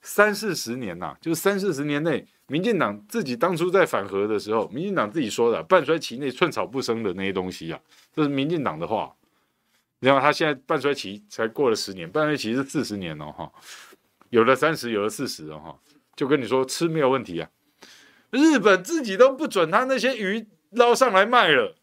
[0.00, 2.28] 三四十年呐、就是三四十年内。
[2.50, 7.78] 民进党自己当初在反核的时候，民进党自己说的“半衰期内寸草不生”的那些东西啊，
[8.14, 9.14] 这是民进党的话。
[10.00, 13.52] 然后他现在半衰期才过了十年，半衰期是四十年哦，哈，
[14.30, 15.78] 有了三十，有了四十哦，哈，
[16.16, 17.50] 就跟你说吃没有问题啊。
[18.30, 21.74] 日本自己都不准他那些鱼捞上来卖了，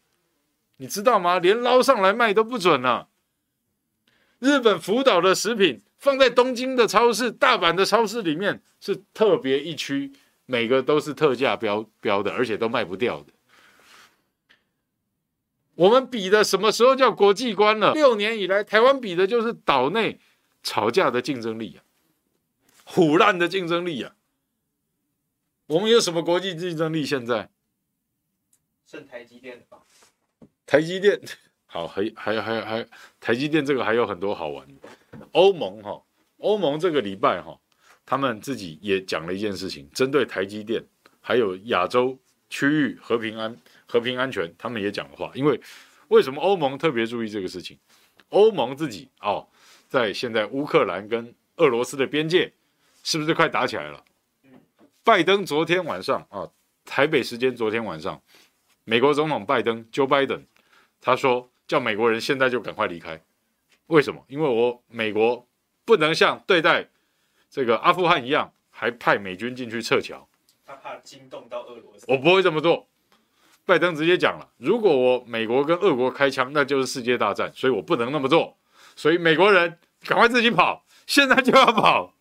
[0.78, 1.38] 你知道吗？
[1.38, 3.08] 连捞上来卖都不准了。
[4.40, 10.12] 日本福岛的食品放在东京的超市、大阪的超市里面是特别一区。
[10.46, 13.32] 每个都是特价标标的，而且都卖不掉的。
[15.74, 17.92] 我们比的什么时候叫国际观了？
[17.92, 20.18] 六年以来，台湾比的就是岛内
[20.62, 21.84] 吵架的竞争力啊，
[22.84, 24.14] 虎烂的竞争力啊。
[25.66, 27.04] 我们有什么国际竞争力？
[27.04, 27.50] 现在
[28.86, 29.82] 剩台积电吧。
[30.64, 31.20] 台积电
[31.66, 32.88] 好，还还还还
[33.20, 34.74] 台积电这个还有很多好玩的。
[35.32, 36.02] 欧盟哈，
[36.38, 37.60] 欧盟这个礼拜哈。
[38.06, 40.82] 他们自己也讲了一件事情，针对台积电
[41.20, 42.16] 还有亚洲
[42.48, 43.54] 区域和平安
[43.84, 45.32] 和平安全，他们也讲了话。
[45.34, 45.60] 因为
[46.08, 47.76] 为什么欧盟特别注意这个事情？
[48.28, 49.48] 欧盟自己哦，
[49.88, 52.52] 在现在乌克兰跟俄罗斯的边界，
[53.02, 54.04] 是不是快打起来了？
[55.02, 56.48] 拜登昨天晚上啊，
[56.84, 58.22] 台北时间昨天晚上，
[58.84, 60.42] 美国总统拜登 Joe Biden
[61.00, 63.20] 他说叫美国人现在就赶快离开。
[63.88, 64.24] 为什么？
[64.28, 65.48] 因为我美国
[65.84, 66.88] 不能像对待。
[67.50, 70.28] 这个阿富汗一样，还派美军进去撤侨，
[70.64, 72.04] 他怕惊动到俄罗斯。
[72.08, 72.88] 我不会这么做。
[73.64, 78.56] 拜登直接讲了，如果我美国跟俄国开枪，那就是世界大战，所以我不能那么做。
[78.94, 82.14] 所以美国人赶快自己跑，现在就要跑。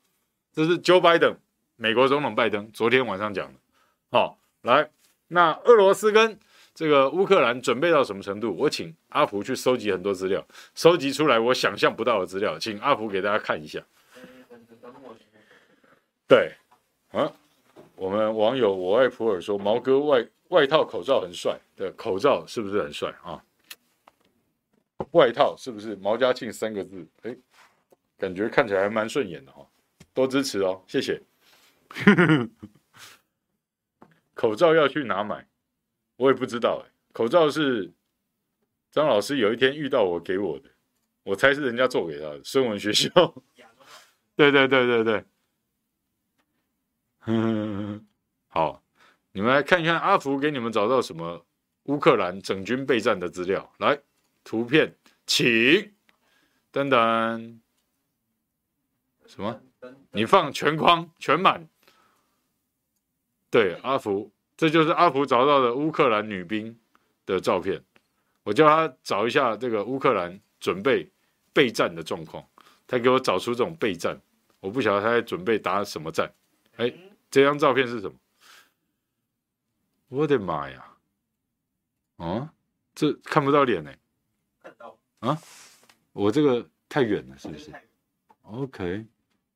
[0.53, 1.35] 这是 Joe Biden，
[1.75, 3.59] 美国总统拜登昨天晚上讲的。
[4.11, 4.89] 好，来，
[5.27, 6.39] 那俄罗斯跟
[6.73, 8.55] 这个乌克兰准备到什么程度？
[8.57, 13.79] 我请阿福去收集很多资料，收集出来我想象不到的资料，请阿福给大家看一下。
[16.27, 16.55] 对，
[17.11, 17.31] 啊，
[17.95, 23.43] 我们网友我爱普洱说毛哥外外套口罩很帅，对，口罩是不是很帅啊？
[25.11, 27.05] 外套是不是毛家庆三个字？
[27.21, 27.35] 哎，
[28.17, 29.65] 感觉看起来还蛮顺眼的哈，
[30.13, 31.21] 多支持哦，谢谢。
[34.33, 35.47] 口罩要去哪买？
[36.17, 37.91] 我也不知道哎，口罩是
[38.89, 40.69] 张老师有一天遇到我给我的，
[41.23, 43.11] 我猜是人家做给他的，声文学校。
[44.35, 45.25] 对对对对对。
[47.25, 48.05] 嗯，
[48.47, 48.83] 好，
[49.31, 51.45] 你们来看一看阿福给你们找到什么
[51.83, 53.73] 乌克兰整军备战的资料。
[53.79, 53.99] 来，
[54.43, 55.93] 图片，请，
[56.71, 57.61] 等等，
[59.25, 59.61] 什么？
[60.11, 61.67] 你放全框全满。
[63.49, 66.77] 对，阿福，这就是阿福找到的乌克兰女兵
[67.25, 67.83] 的照片。
[68.43, 71.09] 我叫他找一下这个乌克兰准备
[71.53, 72.47] 备战的状况，
[72.87, 74.19] 他给我找出这种备战，
[74.59, 76.31] 我不晓得他在准备打什么战。
[76.77, 76.93] 哎，
[77.29, 78.17] 这张照片是什么？
[80.07, 80.85] 我的妈呀！
[82.17, 82.53] 啊，
[82.93, 83.91] 这看不到脸呢。
[84.61, 85.37] 看到啊，
[86.13, 87.71] 我这个太远了，是不是
[88.43, 89.05] ？OK，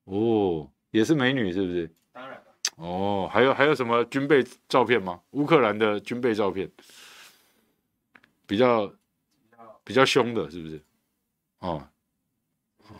[0.05, 1.89] 哦，也是美女，是不是？
[2.11, 2.45] 当然了。
[2.77, 5.21] 哦，还有还有什么军备照片吗？
[5.31, 6.69] 乌克兰的军备照片，
[8.47, 8.91] 比较
[9.83, 10.83] 比较凶的，是不是？
[11.59, 11.87] 哦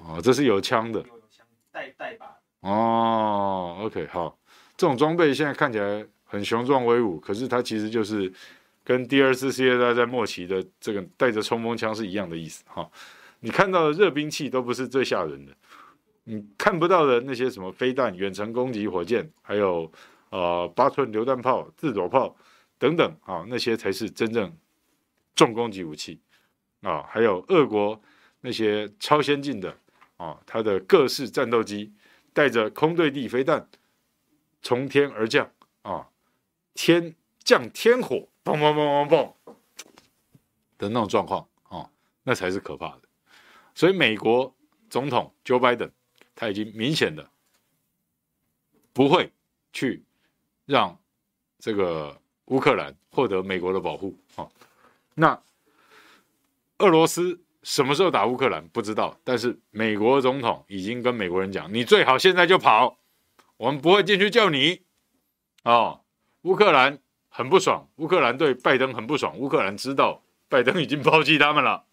[0.07, 1.03] 哦，这是有枪的，
[1.71, 2.25] 带带把。
[2.61, 4.37] 哦，OK，好，
[4.77, 8.31] 这种装备现在看起来很雄壮威武，可是它其实就是。
[8.81, 12.89] 跟第二次世界大战末期的这个带着冲锋枪是一样的意思哈，
[13.39, 15.53] 你看到的热兵器都不是最吓人的，
[16.23, 19.91] 你看不到的那些什么飞弹、远程攻击火箭，还有
[20.31, 22.35] 呃八寸榴弹炮、自走炮
[22.79, 24.51] 等等啊，那些才是真正
[25.35, 26.19] 重攻击武器
[26.81, 28.01] 啊，还有俄国
[28.41, 29.77] 那些超先进的
[30.17, 31.93] 啊，它的各式战斗机
[32.33, 33.69] 带着空对地飞弹
[34.61, 36.09] 从天而降啊，
[36.73, 38.27] 天降天火。
[38.41, 39.53] 砰砰砰砰砰
[40.79, 41.87] 的那种状况啊，
[42.23, 43.01] 那才是可怕的。
[43.75, 44.55] 所以美国
[44.89, 45.91] 总统 Joe Biden
[46.33, 47.29] 他已经明显的
[48.91, 49.31] 不会
[49.71, 50.03] 去
[50.65, 50.97] 让
[51.59, 54.51] 这个乌克兰获得美国的保护哦。
[55.13, 55.39] 那
[56.79, 62.99] 俄罗斯什么时候打乌克兰不知道，但是美国总统已经跟美国人讲，你最好现在就跑，
[63.57, 64.81] 我们不会进去救你
[65.63, 66.01] 哦。
[66.43, 66.99] 乌克兰。
[67.31, 69.37] 很不爽，乌克兰对拜登很不爽。
[69.37, 71.85] 乌克兰知道拜登已经抛弃他们了。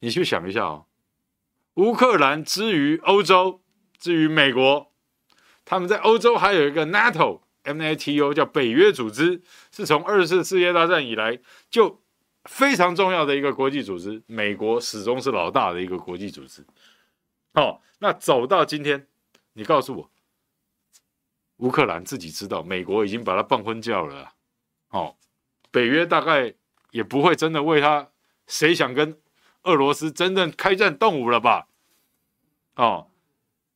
[0.00, 0.86] 你去想一下哦，
[1.74, 3.62] 乌克兰之于欧洲，
[3.98, 4.92] 之于美国，
[5.64, 9.42] 他们在欧洲还有一个 NATO，NATO 叫北约组织，
[9.72, 11.40] 是从二次世界大战以来
[11.70, 12.03] 就
[12.44, 14.22] 非常重要的一个国际组织。
[14.26, 16.64] 美国始终是老大的一个国际组织。
[17.52, 19.06] 哦，那走到今天，
[19.52, 20.10] 你告诉我。
[21.58, 24.34] 乌克兰自己知道，美国已经把他办昏叫了。
[24.90, 25.16] 哦，
[25.70, 26.52] 北约大概
[26.90, 28.10] 也不会真的为他，
[28.46, 29.20] 谁想跟
[29.62, 31.68] 俄罗斯真正开战动武了吧？
[32.74, 33.08] 哦，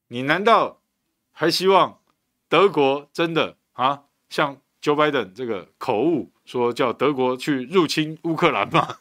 [0.09, 0.83] 你难道
[1.31, 2.01] 还希望
[2.49, 8.97] 德国真的啊，像 Joe Biden 这个口误说叫德国去入侵乌克兰吗？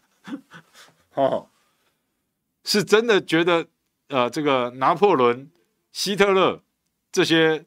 [1.13, 1.47] 哦，
[2.65, 3.67] 是真的觉得
[4.09, 5.49] 呃，这个拿破仑、
[5.91, 6.61] 希特勒
[7.11, 7.65] 这些。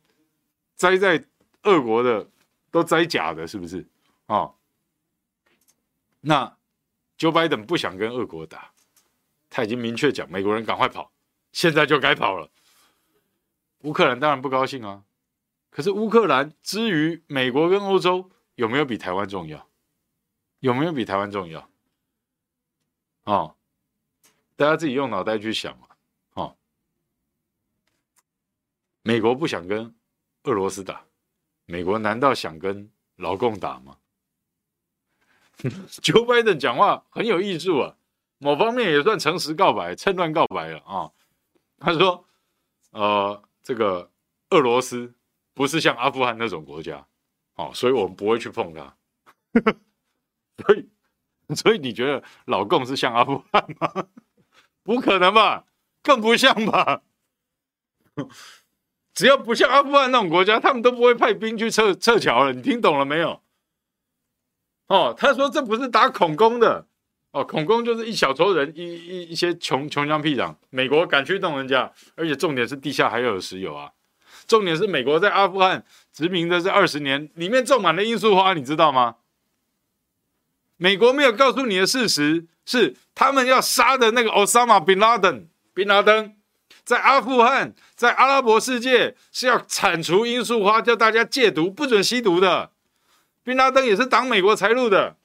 [0.81, 1.23] 栽在
[1.65, 2.27] 俄国的
[2.71, 3.87] 都栽假的，是不是
[4.25, 4.55] 啊、哦？
[6.23, 6.57] 那
[7.19, 8.71] Joe Biden 不想跟俄国打，
[9.51, 11.13] 他已经明确讲，美国人赶快跑，
[11.53, 12.49] 现在就该跑了。
[13.83, 15.03] 乌克兰当然不高兴啊，
[15.69, 19.69] 可是乌克兰之于美国跟欧洲，有没有比台湾重要？
[20.61, 21.69] 有没有比台湾重要？
[23.25, 23.57] 哦，
[24.57, 25.89] 大家自己用脑袋去想嘛。
[26.35, 26.57] 哦，
[29.03, 29.95] 美国不想跟。
[30.45, 31.05] 俄罗斯打
[31.67, 33.99] 美国，难道想跟老共打吗？
[35.59, 37.97] Joe Biden 讲话很有艺术啊，
[38.39, 41.13] 某方面也算诚实告白、趁乱告白了啊。
[41.77, 42.27] 他说
[42.93, 44.11] ：“呃，这个
[44.49, 45.15] 俄罗斯
[45.53, 47.07] 不是像阿富汗那种国家，
[47.57, 48.97] 哦，所以我们不会去碰它。
[50.59, 50.89] 所以，
[51.55, 54.07] 所以你觉得老共是像阿富汗吗？
[54.83, 55.65] 不可能吧，
[56.03, 57.03] 更不像吧。”
[59.15, 62.53] 只要不像阿富汗那种国家，他们都不会派兵去撤撤侨了。
[62.53, 63.43] 你听懂了没有？
[64.87, 66.87] 哦，他说这不是打恐攻的
[67.33, 73.93] 哦，恐攻就是一小撮人，一一一些穷穷乡僻壤，美国敢去动人家，而且重点是地下还有石油啊。
[74.47, 79.17] 重点是美国在阿富汗殖民的这二十年，里面种满了罂粟花，你知道吗？
[80.83, 86.35] 美国没有告诉你的事实是，他们要杀的那个奥萨马·宾拉登，宾拉登。
[86.83, 92.71] 在阿富汗，在阿拉伯世界是要铲除罂粟花，叫大家戒毒，不准吸毒的。
[93.43, 95.17] 宾拉登也是挡美国财路的。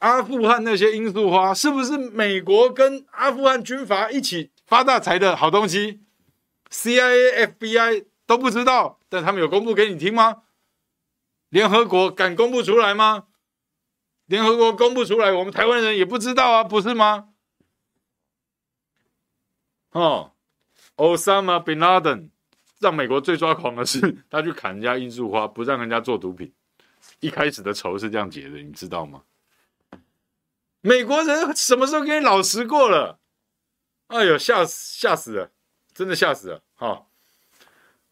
[0.00, 6.00] 阿富汗那些罂粟花，是不是美国跟阿富汗军阀一起发大财的好东西
[6.68, 10.38] ？CIA、FBI 都不知道，但他们有公布给你听吗？
[11.54, 13.28] 联合国敢公布出来吗？
[14.26, 17.28] 联合国公布出来，我们台湾人也不知道啊，不是吗？
[19.92, 20.32] 哦
[20.96, 22.30] ，Osama bin Laden
[22.80, 26.52] 让美国最抓狂的是， 他去砍人家罂粟花，不让人家做毒品。
[27.20, 29.22] 一开始的仇是这样结的，你知道吗？
[30.80, 33.20] 美国人什么时候跟你老实过了？
[34.08, 35.52] 哎呦，吓死吓死了，
[35.94, 36.64] 真的吓死了！
[36.74, 37.06] 哈、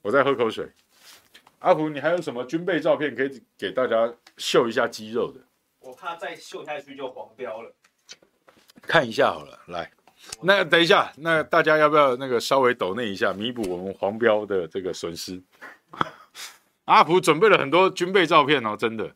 [0.03, 0.73] 我再喝口水。
[1.63, 5.41] 阿福，你还有什么军备照片可以给大家秀一下肌肉的？
[5.79, 7.73] 我怕再秀下去就黄标了。
[8.83, 9.93] 看一下好了，来，
[10.43, 15.41] 那等一下，那大家要不要那个稍微抖那一下，弥补我们黄标的这个损失？
[16.87, 19.15] 阿福准备了很多军备照片哦，真的。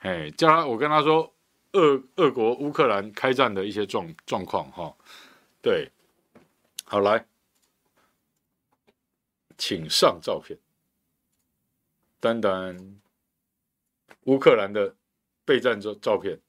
[0.00, 1.32] 哎，叫他，我跟他说，
[1.72, 4.92] 俄俄国乌克兰开战的一些状状况哈。
[5.60, 5.88] 对，
[6.84, 7.24] 好来，
[9.56, 10.58] 请上照片。
[12.22, 13.00] 单单
[14.26, 14.94] 乌克兰的
[15.44, 16.40] 备战照照片，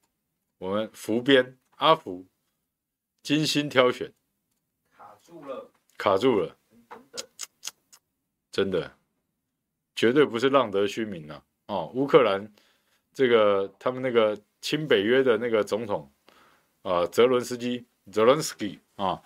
[0.59, 2.27] 我们福编阿福
[3.23, 4.13] 精心挑选，
[4.95, 6.55] 卡住了，卡住了，
[8.51, 8.95] 真的，
[9.95, 11.43] 绝对不是浪得虚名啊！
[11.65, 12.53] 哦，乌克兰
[13.11, 16.13] 这个他们那个亲北约的那个总统
[16.83, 19.19] 啊，泽伦斯基泽伦斯基啊，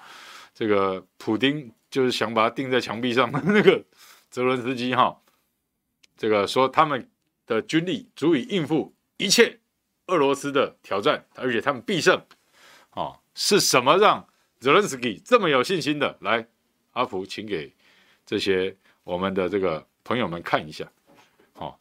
[0.53, 3.83] 这个普丁就是想把他钉在墙壁上的那个
[4.29, 5.21] 泽伦斯基哈。
[6.17, 7.09] 这个说他们
[7.45, 9.59] 的军力足以应付一切
[10.07, 12.19] 俄罗斯的挑战，而且他们必胜。
[12.89, 14.27] 啊，是什么让
[14.59, 16.17] 泽连斯基这么有信心的？
[16.21, 16.47] 来，
[16.93, 17.71] 阿福，请给
[18.25, 20.91] 这些我们的这个朋友们看一下。
[21.53, 21.77] 好，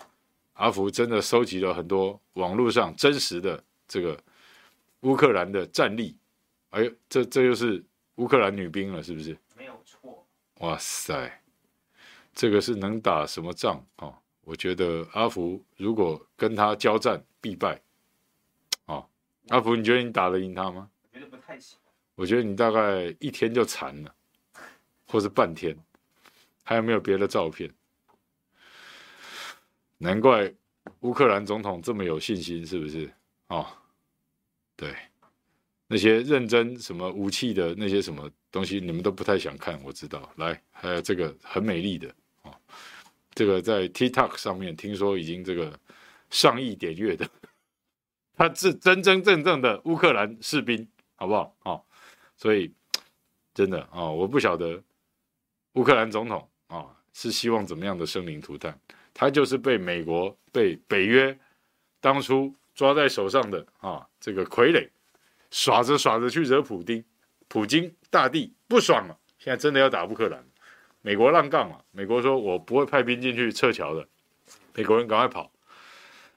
[0.53, 4.23] 阿福真的收集了很多网络上真实的这个
[5.01, 6.17] 乌克兰的战力。
[6.71, 7.83] 哎呦，这这就是
[8.17, 9.35] 乌克兰女兵了，是不是？
[9.57, 10.27] 没有错。
[10.59, 11.43] 哇塞，
[12.35, 14.13] 这个是能打什么仗啊？
[14.47, 17.83] 我觉得阿福如果跟他交战必败，
[18.85, 19.05] 哦，
[19.49, 20.89] 阿福，你觉得你打得赢他吗？
[21.03, 21.77] 我觉得不太行。
[22.15, 24.15] 我觉得你大概一天就残了，
[25.09, 25.77] 或是半天。
[26.63, 27.69] 还有没有别的照片？
[29.99, 30.55] 难怪
[31.01, 33.13] 乌克兰总统这么有信心，是不是？
[33.49, 33.67] 哦，
[34.77, 34.95] 对，
[35.89, 40.33] 那些认真什么武器的那些什么东西，你们都不太想看，我知道。
[40.37, 42.15] 来，还有这个很美丽的，哦。
[43.37, 45.79] 这个在 TikTok 上面听说已经这个
[46.31, 47.29] 上亿点阅的，
[48.35, 51.55] 他是真真正正的乌克兰士兵，好不好？
[51.65, 51.85] 哦，
[52.35, 52.73] 所以
[53.53, 54.83] 真的啊，哦，我不晓得
[55.75, 58.81] 乌克兰总统啊，哦，是希望怎么样的生灵涂炭，
[59.13, 61.39] 他就是被美国被北约
[62.01, 64.89] 当初抓在手上的啊，这个傀儡，
[65.51, 67.05] 耍着耍着去惹普丁，
[67.49, 70.43] 普京大帝不爽了，现在真的要打乌克兰。
[71.07, 74.09] 美国浪杠了，美国说我不会派兵进去撤侨的，
[74.75, 75.53] 美国人赶快跑。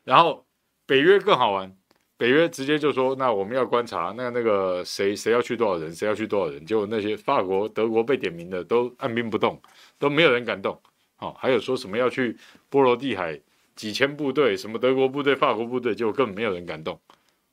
[0.04, 0.46] 然后
[0.86, 1.76] 北约更好玩，
[2.18, 9.60] 北约直接就说，那我们要观察，那那个谁谁要去多少人，谁要去多少人，结果那些法国、德国被点名的都按兵不动，
[9.98, 10.80] 都没有人敢动。
[11.16, 12.38] 好，还有说什么要去
[12.70, 13.42] 波罗的海
[13.76, 17.02] 几千部队，什么德国部队、法国部队，结果根本没有人敢动。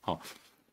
[0.02, 0.20] 好，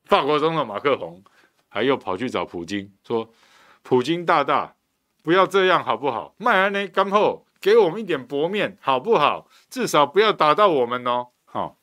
[0.03, 1.23] 法国总统马克宏
[1.69, 3.33] 还又跑去找普京，说
[3.81, 4.75] 普京大大。
[5.23, 6.35] 不要这样好不好？
[6.37, 9.47] 麦安内干后，给我们一点薄面好不好？
[9.69, 11.29] 至少不要打到我们哦。
[11.45, 11.75] 好、哦，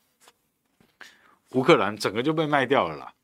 [1.53, 3.15] 乌克兰整个就被卖掉了啦。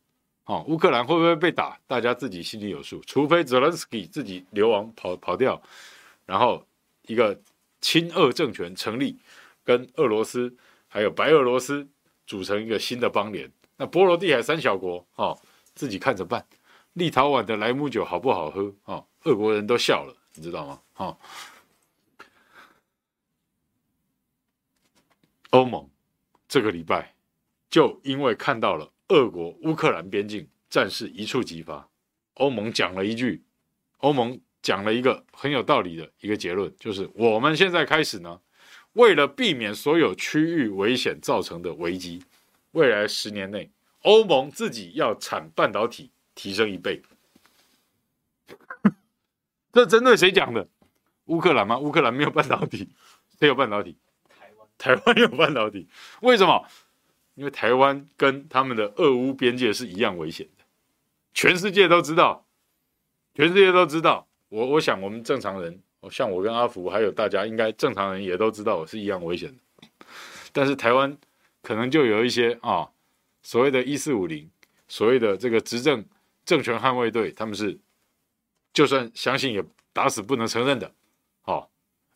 [0.42, 1.78] 好、哦，乌克兰会不会被打？
[1.86, 2.98] 大家自己心里有数。
[3.00, 5.60] 除非泽连斯基自己流亡跑跑掉，
[6.24, 6.66] 然后
[7.02, 7.38] 一个
[7.82, 9.18] 亲俄政权成立，
[9.62, 10.56] 跟俄罗斯
[10.88, 11.86] 还有白俄罗斯
[12.26, 13.52] 组成一个新的邦联。
[13.76, 15.38] 那波罗的海三小国，哦，
[15.74, 16.42] 自己看着办。
[16.94, 18.72] 立陶宛的莱姆酒好不好喝？
[18.86, 19.06] 哦。
[19.26, 20.80] 俄国人都笑了，你知道吗？
[20.92, 21.18] 哈，
[25.50, 25.90] 欧盟
[26.46, 27.16] 这个礼拜
[27.68, 31.88] 就因为看到了俄国乌克兰边境战事一触即发，
[32.34, 33.42] 欧盟讲了一句，
[33.98, 38.40] 欧盟讲了一个很有道理的一个结论，就是我们现在开始呢，
[38.92, 42.22] 为了避免所有区域危险造成的危机，
[42.70, 43.68] 未来十年内，
[44.02, 47.02] 欧盟自己要产半导体提升一倍。
[49.76, 50.66] 这针对谁讲的？
[51.26, 51.78] 乌克兰吗？
[51.78, 52.88] 乌克兰没有半导体，
[53.38, 53.98] 谁有半导体？
[54.26, 55.86] 台湾，台湾有半导体。
[56.22, 56.64] 为什么？
[57.34, 60.64] 因为台湾跟他们的俄乌边界是一样危险的，
[61.34, 62.46] 全世界都知道，
[63.34, 64.26] 全世界都知道。
[64.48, 69.88] 我我想，我们正常人，像我跟阿福，还有大家，应该正常人也都知道，我是一样危险的。
[70.54, 71.14] 但是台湾
[71.60, 72.88] 可能就有一些啊，
[73.42, 74.50] 所谓的“一四五零”，
[74.88, 76.02] 所谓的这个执政
[76.46, 77.78] 政权捍卫队，他们是。
[78.76, 79.64] 就算相信也
[79.94, 80.92] 打死不能承认的，
[81.44, 81.70] 哦，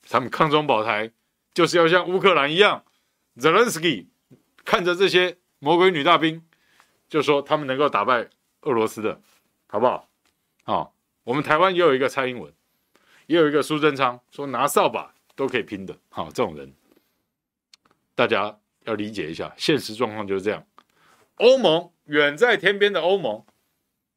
[0.07, 1.11] 他们抗中保台
[1.55, 2.85] 就是要像乌克兰一样，
[3.39, 4.11] 泽连斯基
[4.63, 6.47] 看着这些魔鬼女大兵，
[7.09, 8.29] 就说他们能够打败
[8.61, 9.23] 俄罗斯的，
[9.69, 10.11] 好不好？
[10.67, 10.93] 哦，
[11.25, 12.53] 我们台湾也有一个蔡英文，
[13.27, 16.75] 也有一个苏贞昌，说拿扫把都可以拼的，好，这种人，
[18.15, 20.63] 大家要理解一下，现实状况就是这样。
[21.37, 23.47] 欧盟远在天边的欧盟，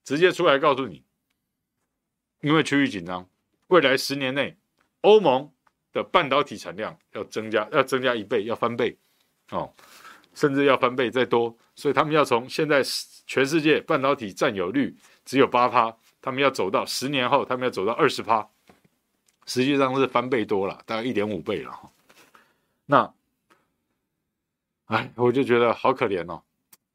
[0.04, 1.06] 直接出来告诉你。
[2.44, 3.26] 因为区域紧张，
[3.68, 4.58] 未来十年内，
[5.00, 5.50] 欧盟
[5.94, 8.98] 的半导体产量要增加，要增加一倍，要翻倍，
[9.52, 9.74] 哦，
[10.34, 11.58] 甚至要翻倍再多。
[11.74, 12.84] 所以他们要从现在
[13.26, 18.46] 全世界半导体占有率只有八趴，他们要走到十年后，他们要走到二十趴，
[19.46, 21.92] 实际上是翻倍多了，大概一点五倍了。
[22.86, 23.14] 那，
[24.88, 26.44] 哎，我就觉得好可怜哦。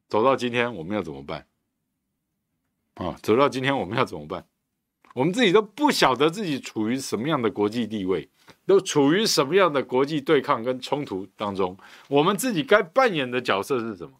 [0.07, 1.47] 走到今天，我们要怎么办？
[2.93, 4.45] 啊，走到今天，我们要怎么办？
[5.13, 8.29] 我们自己都不晓得自己处于什么样的国际地位，
[8.65, 11.77] 都处于什么样的国际对抗跟冲突当中。
[12.07, 14.19] 我们自己该扮演的角色是什么？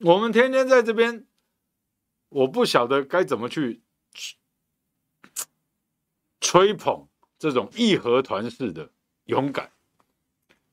[0.00, 1.26] 我们天天在这边，
[2.28, 3.80] 我不晓得该怎么去
[6.40, 7.08] 吹捧
[7.38, 8.90] 这种义和团式的
[9.24, 9.70] 勇敢，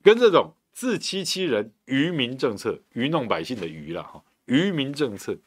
[0.03, 5.37] 跟这种自欺欺人、愚民政策、愚弄百姓的愚了哈，愚民政策。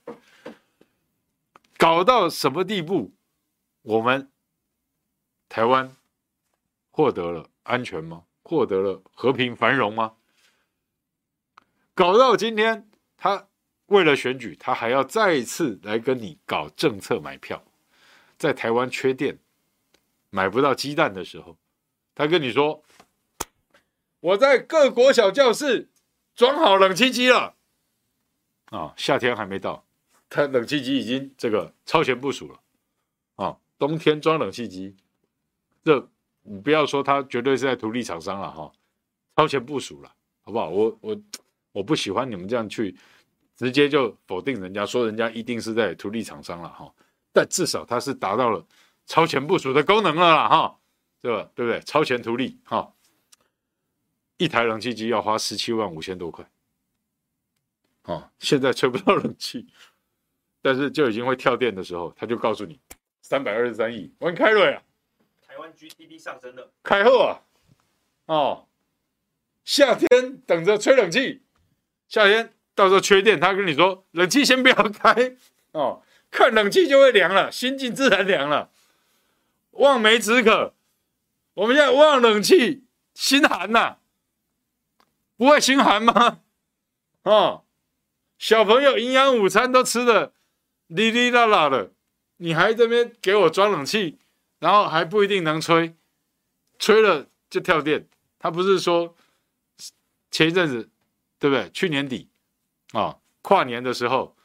[1.79, 3.15] 搞到什么地步？
[3.83, 4.33] 我们
[5.49, 5.97] 台湾
[6.91, 8.25] 获得了安全吗？
[8.43, 10.17] 获得了和平繁荣吗？
[11.95, 13.49] 搞到今天，他
[13.87, 17.65] 为了选举，他还要再一次来跟你搞政策买票。
[18.37, 19.39] 在台湾缺电、
[20.31, 21.57] 买不到鸡蛋的时候，
[22.15, 22.83] 他跟你说
[24.21, 25.91] ：“我在各国小教室
[26.35, 27.55] 装好冷气机了。”
[28.71, 29.88] 啊，夏天还没到。
[30.31, 32.61] 它冷气机已经这个超前部署了，
[33.37, 34.95] 啊，冬天装冷气机，
[35.83, 36.09] 这
[36.43, 38.71] 你不要说它绝对是在图利厂商了哈，
[39.37, 40.69] 超前部署了，好不好？
[40.69, 41.23] 我我
[41.73, 42.95] 我不喜欢你们这样去
[43.57, 46.93] 直接就否定人家，说人家一定是在图利厂商了哈，
[47.33, 48.67] 但至少它是达到了
[49.07, 50.79] 超前部署的功能了啦哈，
[51.23, 51.51] 对吧？
[51.55, 51.81] 对不对？
[51.81, 52.93] 超前图利哈，
[54.37, 56.47] 一台冷气机要花十七万五千多块，
[58.03, 59.67] 啊，现在吹不到冷气。
[60.61, 62.81] 但是就已经会跳电的时候，他就告诉你，
[63.23, 64.83] 三百二十三亿，我开瑞啊，
[65.47, 67.41] 台湾 GDP 上升了，开后啊，
[68.27, 68.67] 哦，
[69.65, 71.43] 夏天等着吹冷气，
[72.09, 75.37] 夏天到时候缺电，他跟你说冷气先不要开。
[75.73, 78.71] 哦，看冷气就会凉了，心静自然凉了，
[79.73, 80.75] 望梅止渴，
[81.55, 82.85] 我们现在望冷气
[83.15, 83.99] 心寒呐、啊，
[85.37, 86.41] 不会心寒吗？
[87.23, 87.65] 哦，
[88.39, 90.33] 小朋友营养午餐都吃的。
[90.89, 91.93] 哩哩啦啦的，
[92.39, 94.19] 你还这边给我装冷气，
[94.59, 95.95] 然后还不一定能吹，
[96.79, 98.09] 吹了就跳电。
[98.39, 99.15] 他不是说
[100.31, 100.89] 前一阵子，
[101.39, 101.69] 对不对？
[101.71, 102.29] 去年底
[102.93, 104.37] 啊，跨年的时候，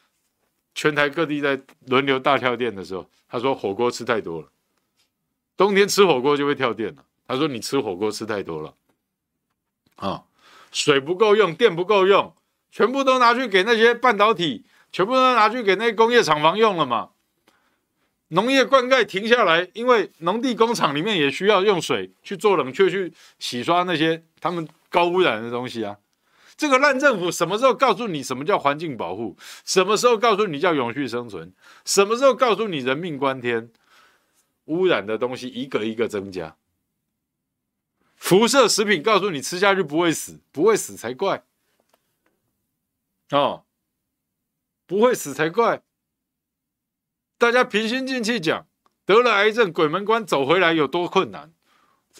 [0.74, 4.48] 全台各地在轮流大跳电的时候，他说火锅吃太多了，
[5.56, 7.04] 冬天吃火锅就会跳电了。
[7.26, 8.74] 他说你吃火锅吃太多了，
[9.96, 10.24] 啊，
[10.70, 12.36] 水不够用，电不够用，
[12.70, 14.66] 全部都拿去给那些半导体。
[14.94, 17.10] 全部都拿去给那工业厂房用了嘛？
[18.28, 25.98] 农业灌溉停下来，因为农地工厂里面也需要用水去做冷却、去洗刷那些他们高污染的东西啊。
[26.56, 29.36] 这个烂政府什么时候告诉你什么叫环境保护？
[29.64, 31.52] 什么时候告诉你叫永续生存？
[31.84, 33.72] 什么时候告诉你人命关天？
[34.66, 36.54] 污染的东西一个一个增加，
[38.14, 41.42] 辐射食品告诉你吃下去不会死，不会死才怪
[43.32, 43.64] 哦。
[44.86, 45.82] 不会死才怪！
[47.38, 48.66] 大家平心静气讲，
[49.04, 51.52] 得了癌症鬼门关走回来有多困难？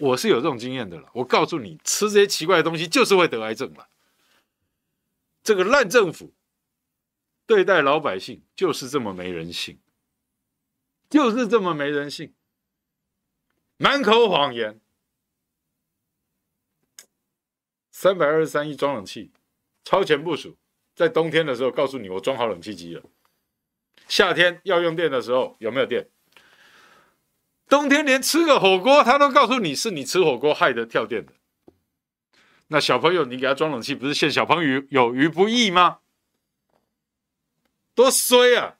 [0.00, 1.08] 我是有这种经验的了。
[1.14, 3.88] 我告诉你，吃这些奇怪的东西就是会得癌症了。
[5.42, 6.34] 这个烂政府
[7.46, 9.78] 对待老百姓就是这么没人性，
[11.08, 12.34] 就是这么没人性，
[13.76, 14.80] 满口谎言。
[17.92, 19.30] 三百二十三亿装冷气，
[19.84, 20.58] 超前部署。
[20.94, 23.02] 在冬天的时候，告诉你我装好冷气机了。
[24.06, 26.08] 夏天要用电的时候，有没有电？
[27.68, 31.32] 冬天连吃个火锅，他都告诉你是你吃火锅害得跳电的。
[32.68, 35.98] 那小朋友，你给他装冷气，不是陷小朋友有于不义吗？
[37.94, 38.76] 多衰啊！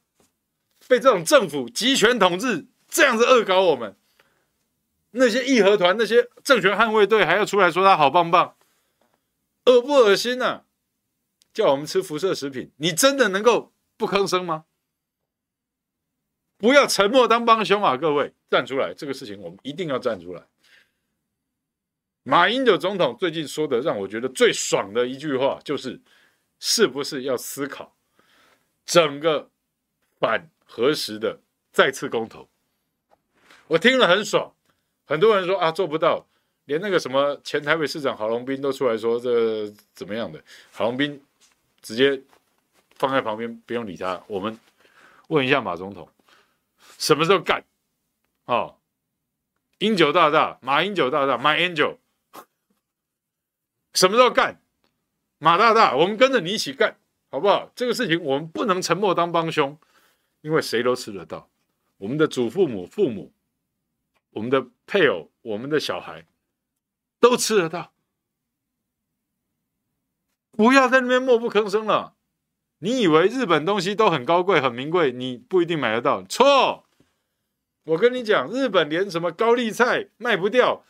[0.87, 3.97] 被这种政府集权统治这样子恶搞我们，
[5.13, 8.57] 那些义和团、那些政权捍卫队还要出来说他好棒棒，
[9.65, 10.64] 恶不恶心呐、啊？
[11.55, 14.65] 叫我们吃辐射食品，你真的能够不吭声吗？
[16.59, 17.97] 不要沉默当帮凶啊！
[17.97, 20.43] 各位站出来，这个事情我们一定要站出来。
[22.25, 26.01] 马英九总统最近说的让我觉得最爽的一句话，就是
[26.59, 27.95] 是不是要思考
[28.85, 29.51] 整个
[30.19, 31.39] 反核时的
[31.71, 32.49] 再次公投？
[33.69, 34.53] 我听了很爽，
[35.05, 36.27] 很多人说啊做不到，
[36.65, 40.43] 连那个什么前台北市长郝龙斌都出来说这怎么样的，
[40.73, 41.23] 郝龙斌。
[41.85, 42.23] 直接
[42.97, 44.25] 放在旁边，不用理他。
[44.27, 44.59] 我们
[45.29, 46.09] 问一下马总统，
[46.97, 47.63] 什么时候干？
[48.47, 48.79] 哦，
[49.79, 51.99] 英九大大，马英九大大，My Angel，
[53.93, 54.63] 什么时候干？
[55.39, 56.97] 马大大，我们跟着你一起干，
[57.31, 57.71] 好不好？
[57.77, 59.79] 这个事情我们不能沉默当帮凶，
[60.41, 61.51] 因为谁都吃得到。
[61.99, 63.31] 我们的祖父母、父母，
[64.31, 66.25] 我们的配偶，我们的小孩，
[67.21, 67.94] 都吃得到。
[70.57, 72.15] 不要在那边默不吭声了。
[72.79, 76.23] 你以为日本东西都很高贵、很名贵，你不一定买得到。
[76.25, 76.85] 错，
[77.85, 80.85] 我跟你讲，日本连什么高丽菜卖不掉，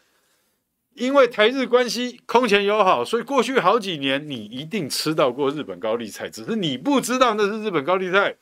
[0.95, 8.37] 因为台日关系空前友好，所以过去好几年你一定吃到过日本高丽菜，只是你不知道那是日本高丽菜。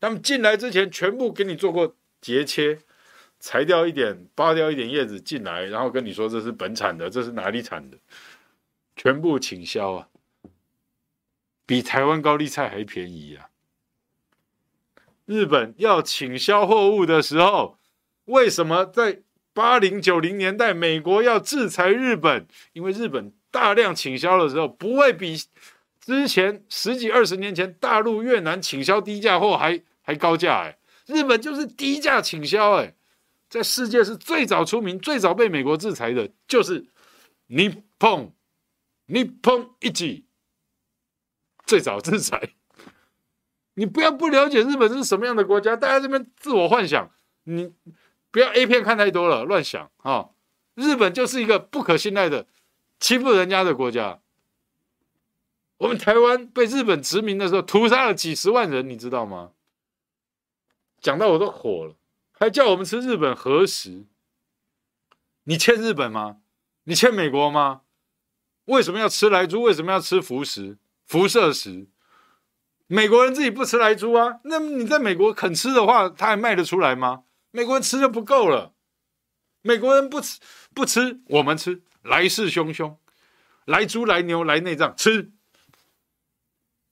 [0.00, 2.78] 他们进来之前全部给你做过截切，
[3.40, 7.98] 裁掉一点，扒掉一点叶子进来，然后跟你说这是本产的，这是哪里产的，
[8.96, 10.08] 全部倾销啊。
[11.66, 13.48] 比台湾高丽菜还便宜啊！
[15.24, 17.78] 日本要倾销货物的时候，
[18.26, 19.22] 为什么在
[19.54, 22.46] 八零九零年代美国要制裁日本？
[22.74, 25.36] 因为日本大量倾销的时候，不会比
[25.98, 30.76] 之前十几二十年前大陆越南倾销低价货还还高价哎！
[31.06, 32.94] 日本就是低价倾销哎，
[33.48, 36.84] 在世界是最早出名、最早被美国制裁的，就是
[37.46, 38.32] 日本，
[39.06, 40.23] 日本一级。
[41.66, 42.54] 最早制裁，
[43.74, 47.10] 你不要不了解日本是什么样的国家，大家这边自我幻想，
[47.44, 47.72] 你
[48.30, 50.30] 不要 A 片看太多了，乱想啊、
[50.74, 52.46] 日本就是一个不可信赖的
[53.00, 54.20] 欺负人家的国家。
[55.78, 59.52] 我们台湾被日本殖民的时候，屠杀了几十万人，你知道吗？
[61.00, 61.96] 讲到我都火了，
[62.32, 64.06] 还叫我们吃日本和食，
[65.44, 66.38] 你欠日本吗？
[66.84, 67.82] 你欠美国吗？
[68.66, 69.62] 为什么要吃莱猪？
[69.62, 70.78] 为什么要吃福食？
[71.06, 71.86] 辐射时，
[72.86, 74.40] 美国人自己不吃来猪啊？
[74.44, 77.24] 那你在美国肯吃的话，他还卖得出来吗？
[77.50, 78.74] 美国人吃就不够了。
[79.62, 80.40] 美国人不吃
[80.74, 82.96] 不吃，我们吃，来势汹汹，
[83.64, 85.32] 来猪来牛来内脏吃。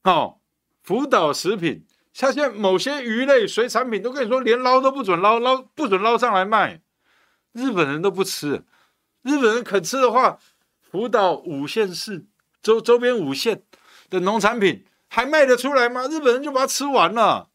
[0.05, 0.41] 哦，
[0.83, 6.81] 福岛食品，像现在某些鱼类水产品都跟你说，连捞都不准捞，捞不准捞上来卖。
[7.53, 8.65] 日本人都不吃，
[9.23, 10.39] 日本人肯吃的话，
[10.81, 12.27] 福岛五县市
[12.63, 13.65] 周周边五县。
[14.13, 16.07] 的农产品还卖得出来吗？
[16.07, 17.51] 日本人就把它吃完了，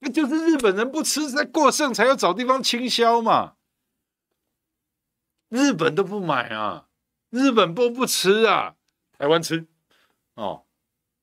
[0.00, 3.54] 那就是日本人不吃，在过剩才要找地方倾销嘛。
[5.48, 6.88] 日本都不买啊，
[7.30, 8.74] 日本都不吃啊，
[9.16, 9.66] 台湾吃
[10.34, 10.64] 哦。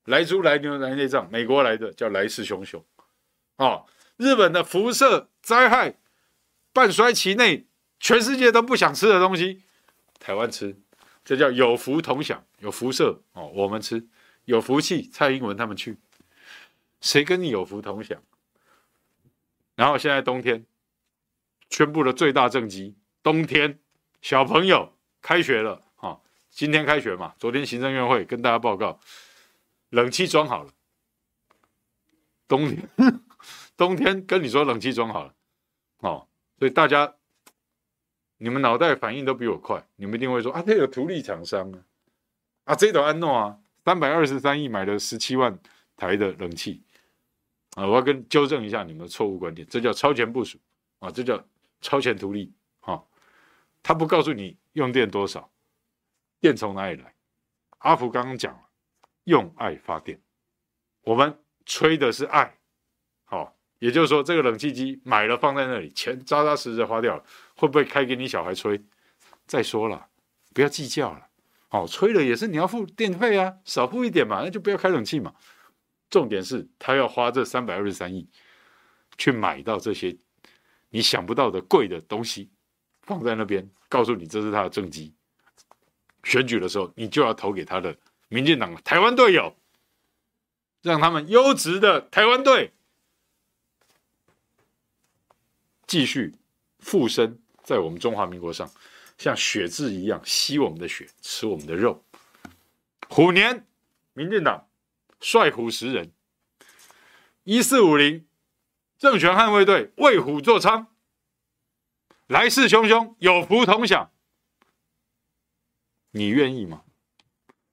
[0.06, 2.82] 来猪来牛来内脏，美国来的叫来势汹汹
[3.56, 3.86] 哦。
[4.16, 5.98] 日本的辐射灾害
[6.72, 7.66] 半衰期内，
[8.00, 9.62] 全世界都不想吃的东西，
[10.18, 10.78] 台湾吃，
[11.24, 14.06] 这叫有福同享，有辐射哦，我们吃。
[14.44, 15.96] 有福气，蔡英文他们去，
[17.00, 18.22] 谁跟你有福同享？
[19.74, 20.64] 然后现在冬天
[21.70, 23.78] 宣布了最大政绩，冬天
[24.22, 26.20] 小朋友开学了啊！
[26.50, 29.00] 今天开学嘛，昨天行政院会跟大家报告，
[29.88, 30.72] 冷气装好了。
[32.46, 32.88] 冬天
[33.76, 35.34] 冬天跟你说冷气装好了，
[35.98, 36.28] 哦，
[36.58, 37.14] 所以大家
[38.36, 41.80] 你们脑袋反应都比我快，你们一定会说啊，这有图利厂商啊，
[42.64, 43.58] 啊，这都安诺啊。
[43.84, 45.58] 三百二十三亿买了十七万
[45.96, 46.82] 台的冷气
[47.76, 47.86] 啊！
[47.86, 50.58] 我要跟纠正一下你们的错误观点，这叫超前部署
[51.00, 51.44] 啊，这叫
[51.80, 53.02] 超前图利啊！
[53.82, 55.50] 他不告诉你用电多少，
[56.40, 57.14] 电从哪里来？
[57.78, 58.60] 阿福刚刚讲了，
[59.24, 60.18] 用爱发电，
[61.02, 62.56] 我们吹的是爱，
[63.24, 67.24] 好，也就是说这个冷气机买了放在那里，钱扎扎实实花掉了，
[67.56, 68.82] 会不会开给你小孩吹？
[69.46, 70.08] 再说了，
[70.54, 71.28] 不要计较了。
[71.74, 75.34] 哦，吹了也是你要付电费啊，少付一点嘛，那就不要开冷气嘛。
[76.08, 78.28] 重点是他要花这三百二十三亿
[79.18, 80.16] 去买到这些
[80.90, 82.48] 你想不到的贵的东西，
[83.02, 85.12] 放在那边，告诉你这是他的政绩。
[86.22, 87.96] 选举的时候，你就要投给他的
[88.28, 89.56] 民进党台湾队友，
[90.80, 92.72] 让他们优质的台湾队
[95.88, 96.36] 继续
[96.78, 98.70] 附身在我们中华民国上。
[99.16, 102.04] 像血蛭一样吸我们的血，吃我们的肉。
[103.08, 103.66] 虎年，
[104.12, 104.68] 民进党
[105.20, 106.12] 率虎食人。
[107.44, 108.26] 一四五零，
[108.98, 110.86] 政权捍卫队为虎作伥，
[112.26, 114.10] 来势汹汹，有福同享。
[116.10, 116.84] 你愿意吗？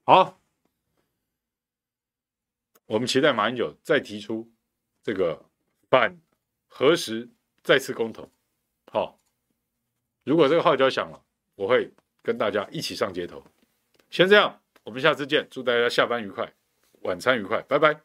[0.04, 0.40] 好，
[2.86, 4.52] 我们期待马英九再提出
[5.02, 5.48] 这个
[5.90, 6.20] 反
[6.68, 7.30] 核食
[7.62, 8.30] 再次公投。
[8.86, 9.18] 好，
[10.24, 11.24] 如果这个号角响了。
[11.62, 11.88] 我会
[12.24, 13.40] 跟大家一起上街头。
[14.10, 15.46] 先这样，我们下次见。
[15.48, 16.52] 祝大家下班愉快，
[17.02, 17.96] 晚餐愉快，拜拜。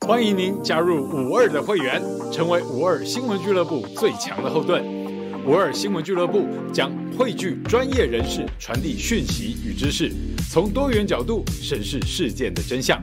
[0.00, 4.82] 欢迎您加入五二的会员，成为五二新闻俱乐部最强的后盾。
[5.46, 10.10] 五二新闻俱乐部将汇聚专业人士，传递讯息与知识，
[10.50, 13.00] 从多元角度审视事件的真相。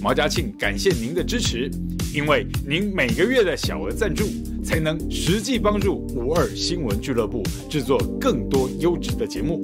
[0.00, 1.68] 毛家庆感谢您的支持，
[2.14, 4.24] 因为您每个月的小额赞助，
[4.62, 9.60] 才能实际帮助五二新闻俱乐部制作更多优质的节目。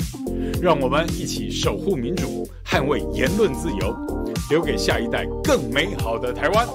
[0.61, 3.97] 让我们一起守护民主，捍卫言论自由，
[4.51, 6.66] 留给下一代更美好的台湾。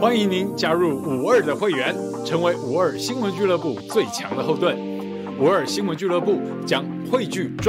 [0.00, 4.93] 欢迎您加入五二的会员，成为五二新闻俱乐部最强的后盾。
[5.36, 7.62] 五二新闻俱乐部将汇聚专。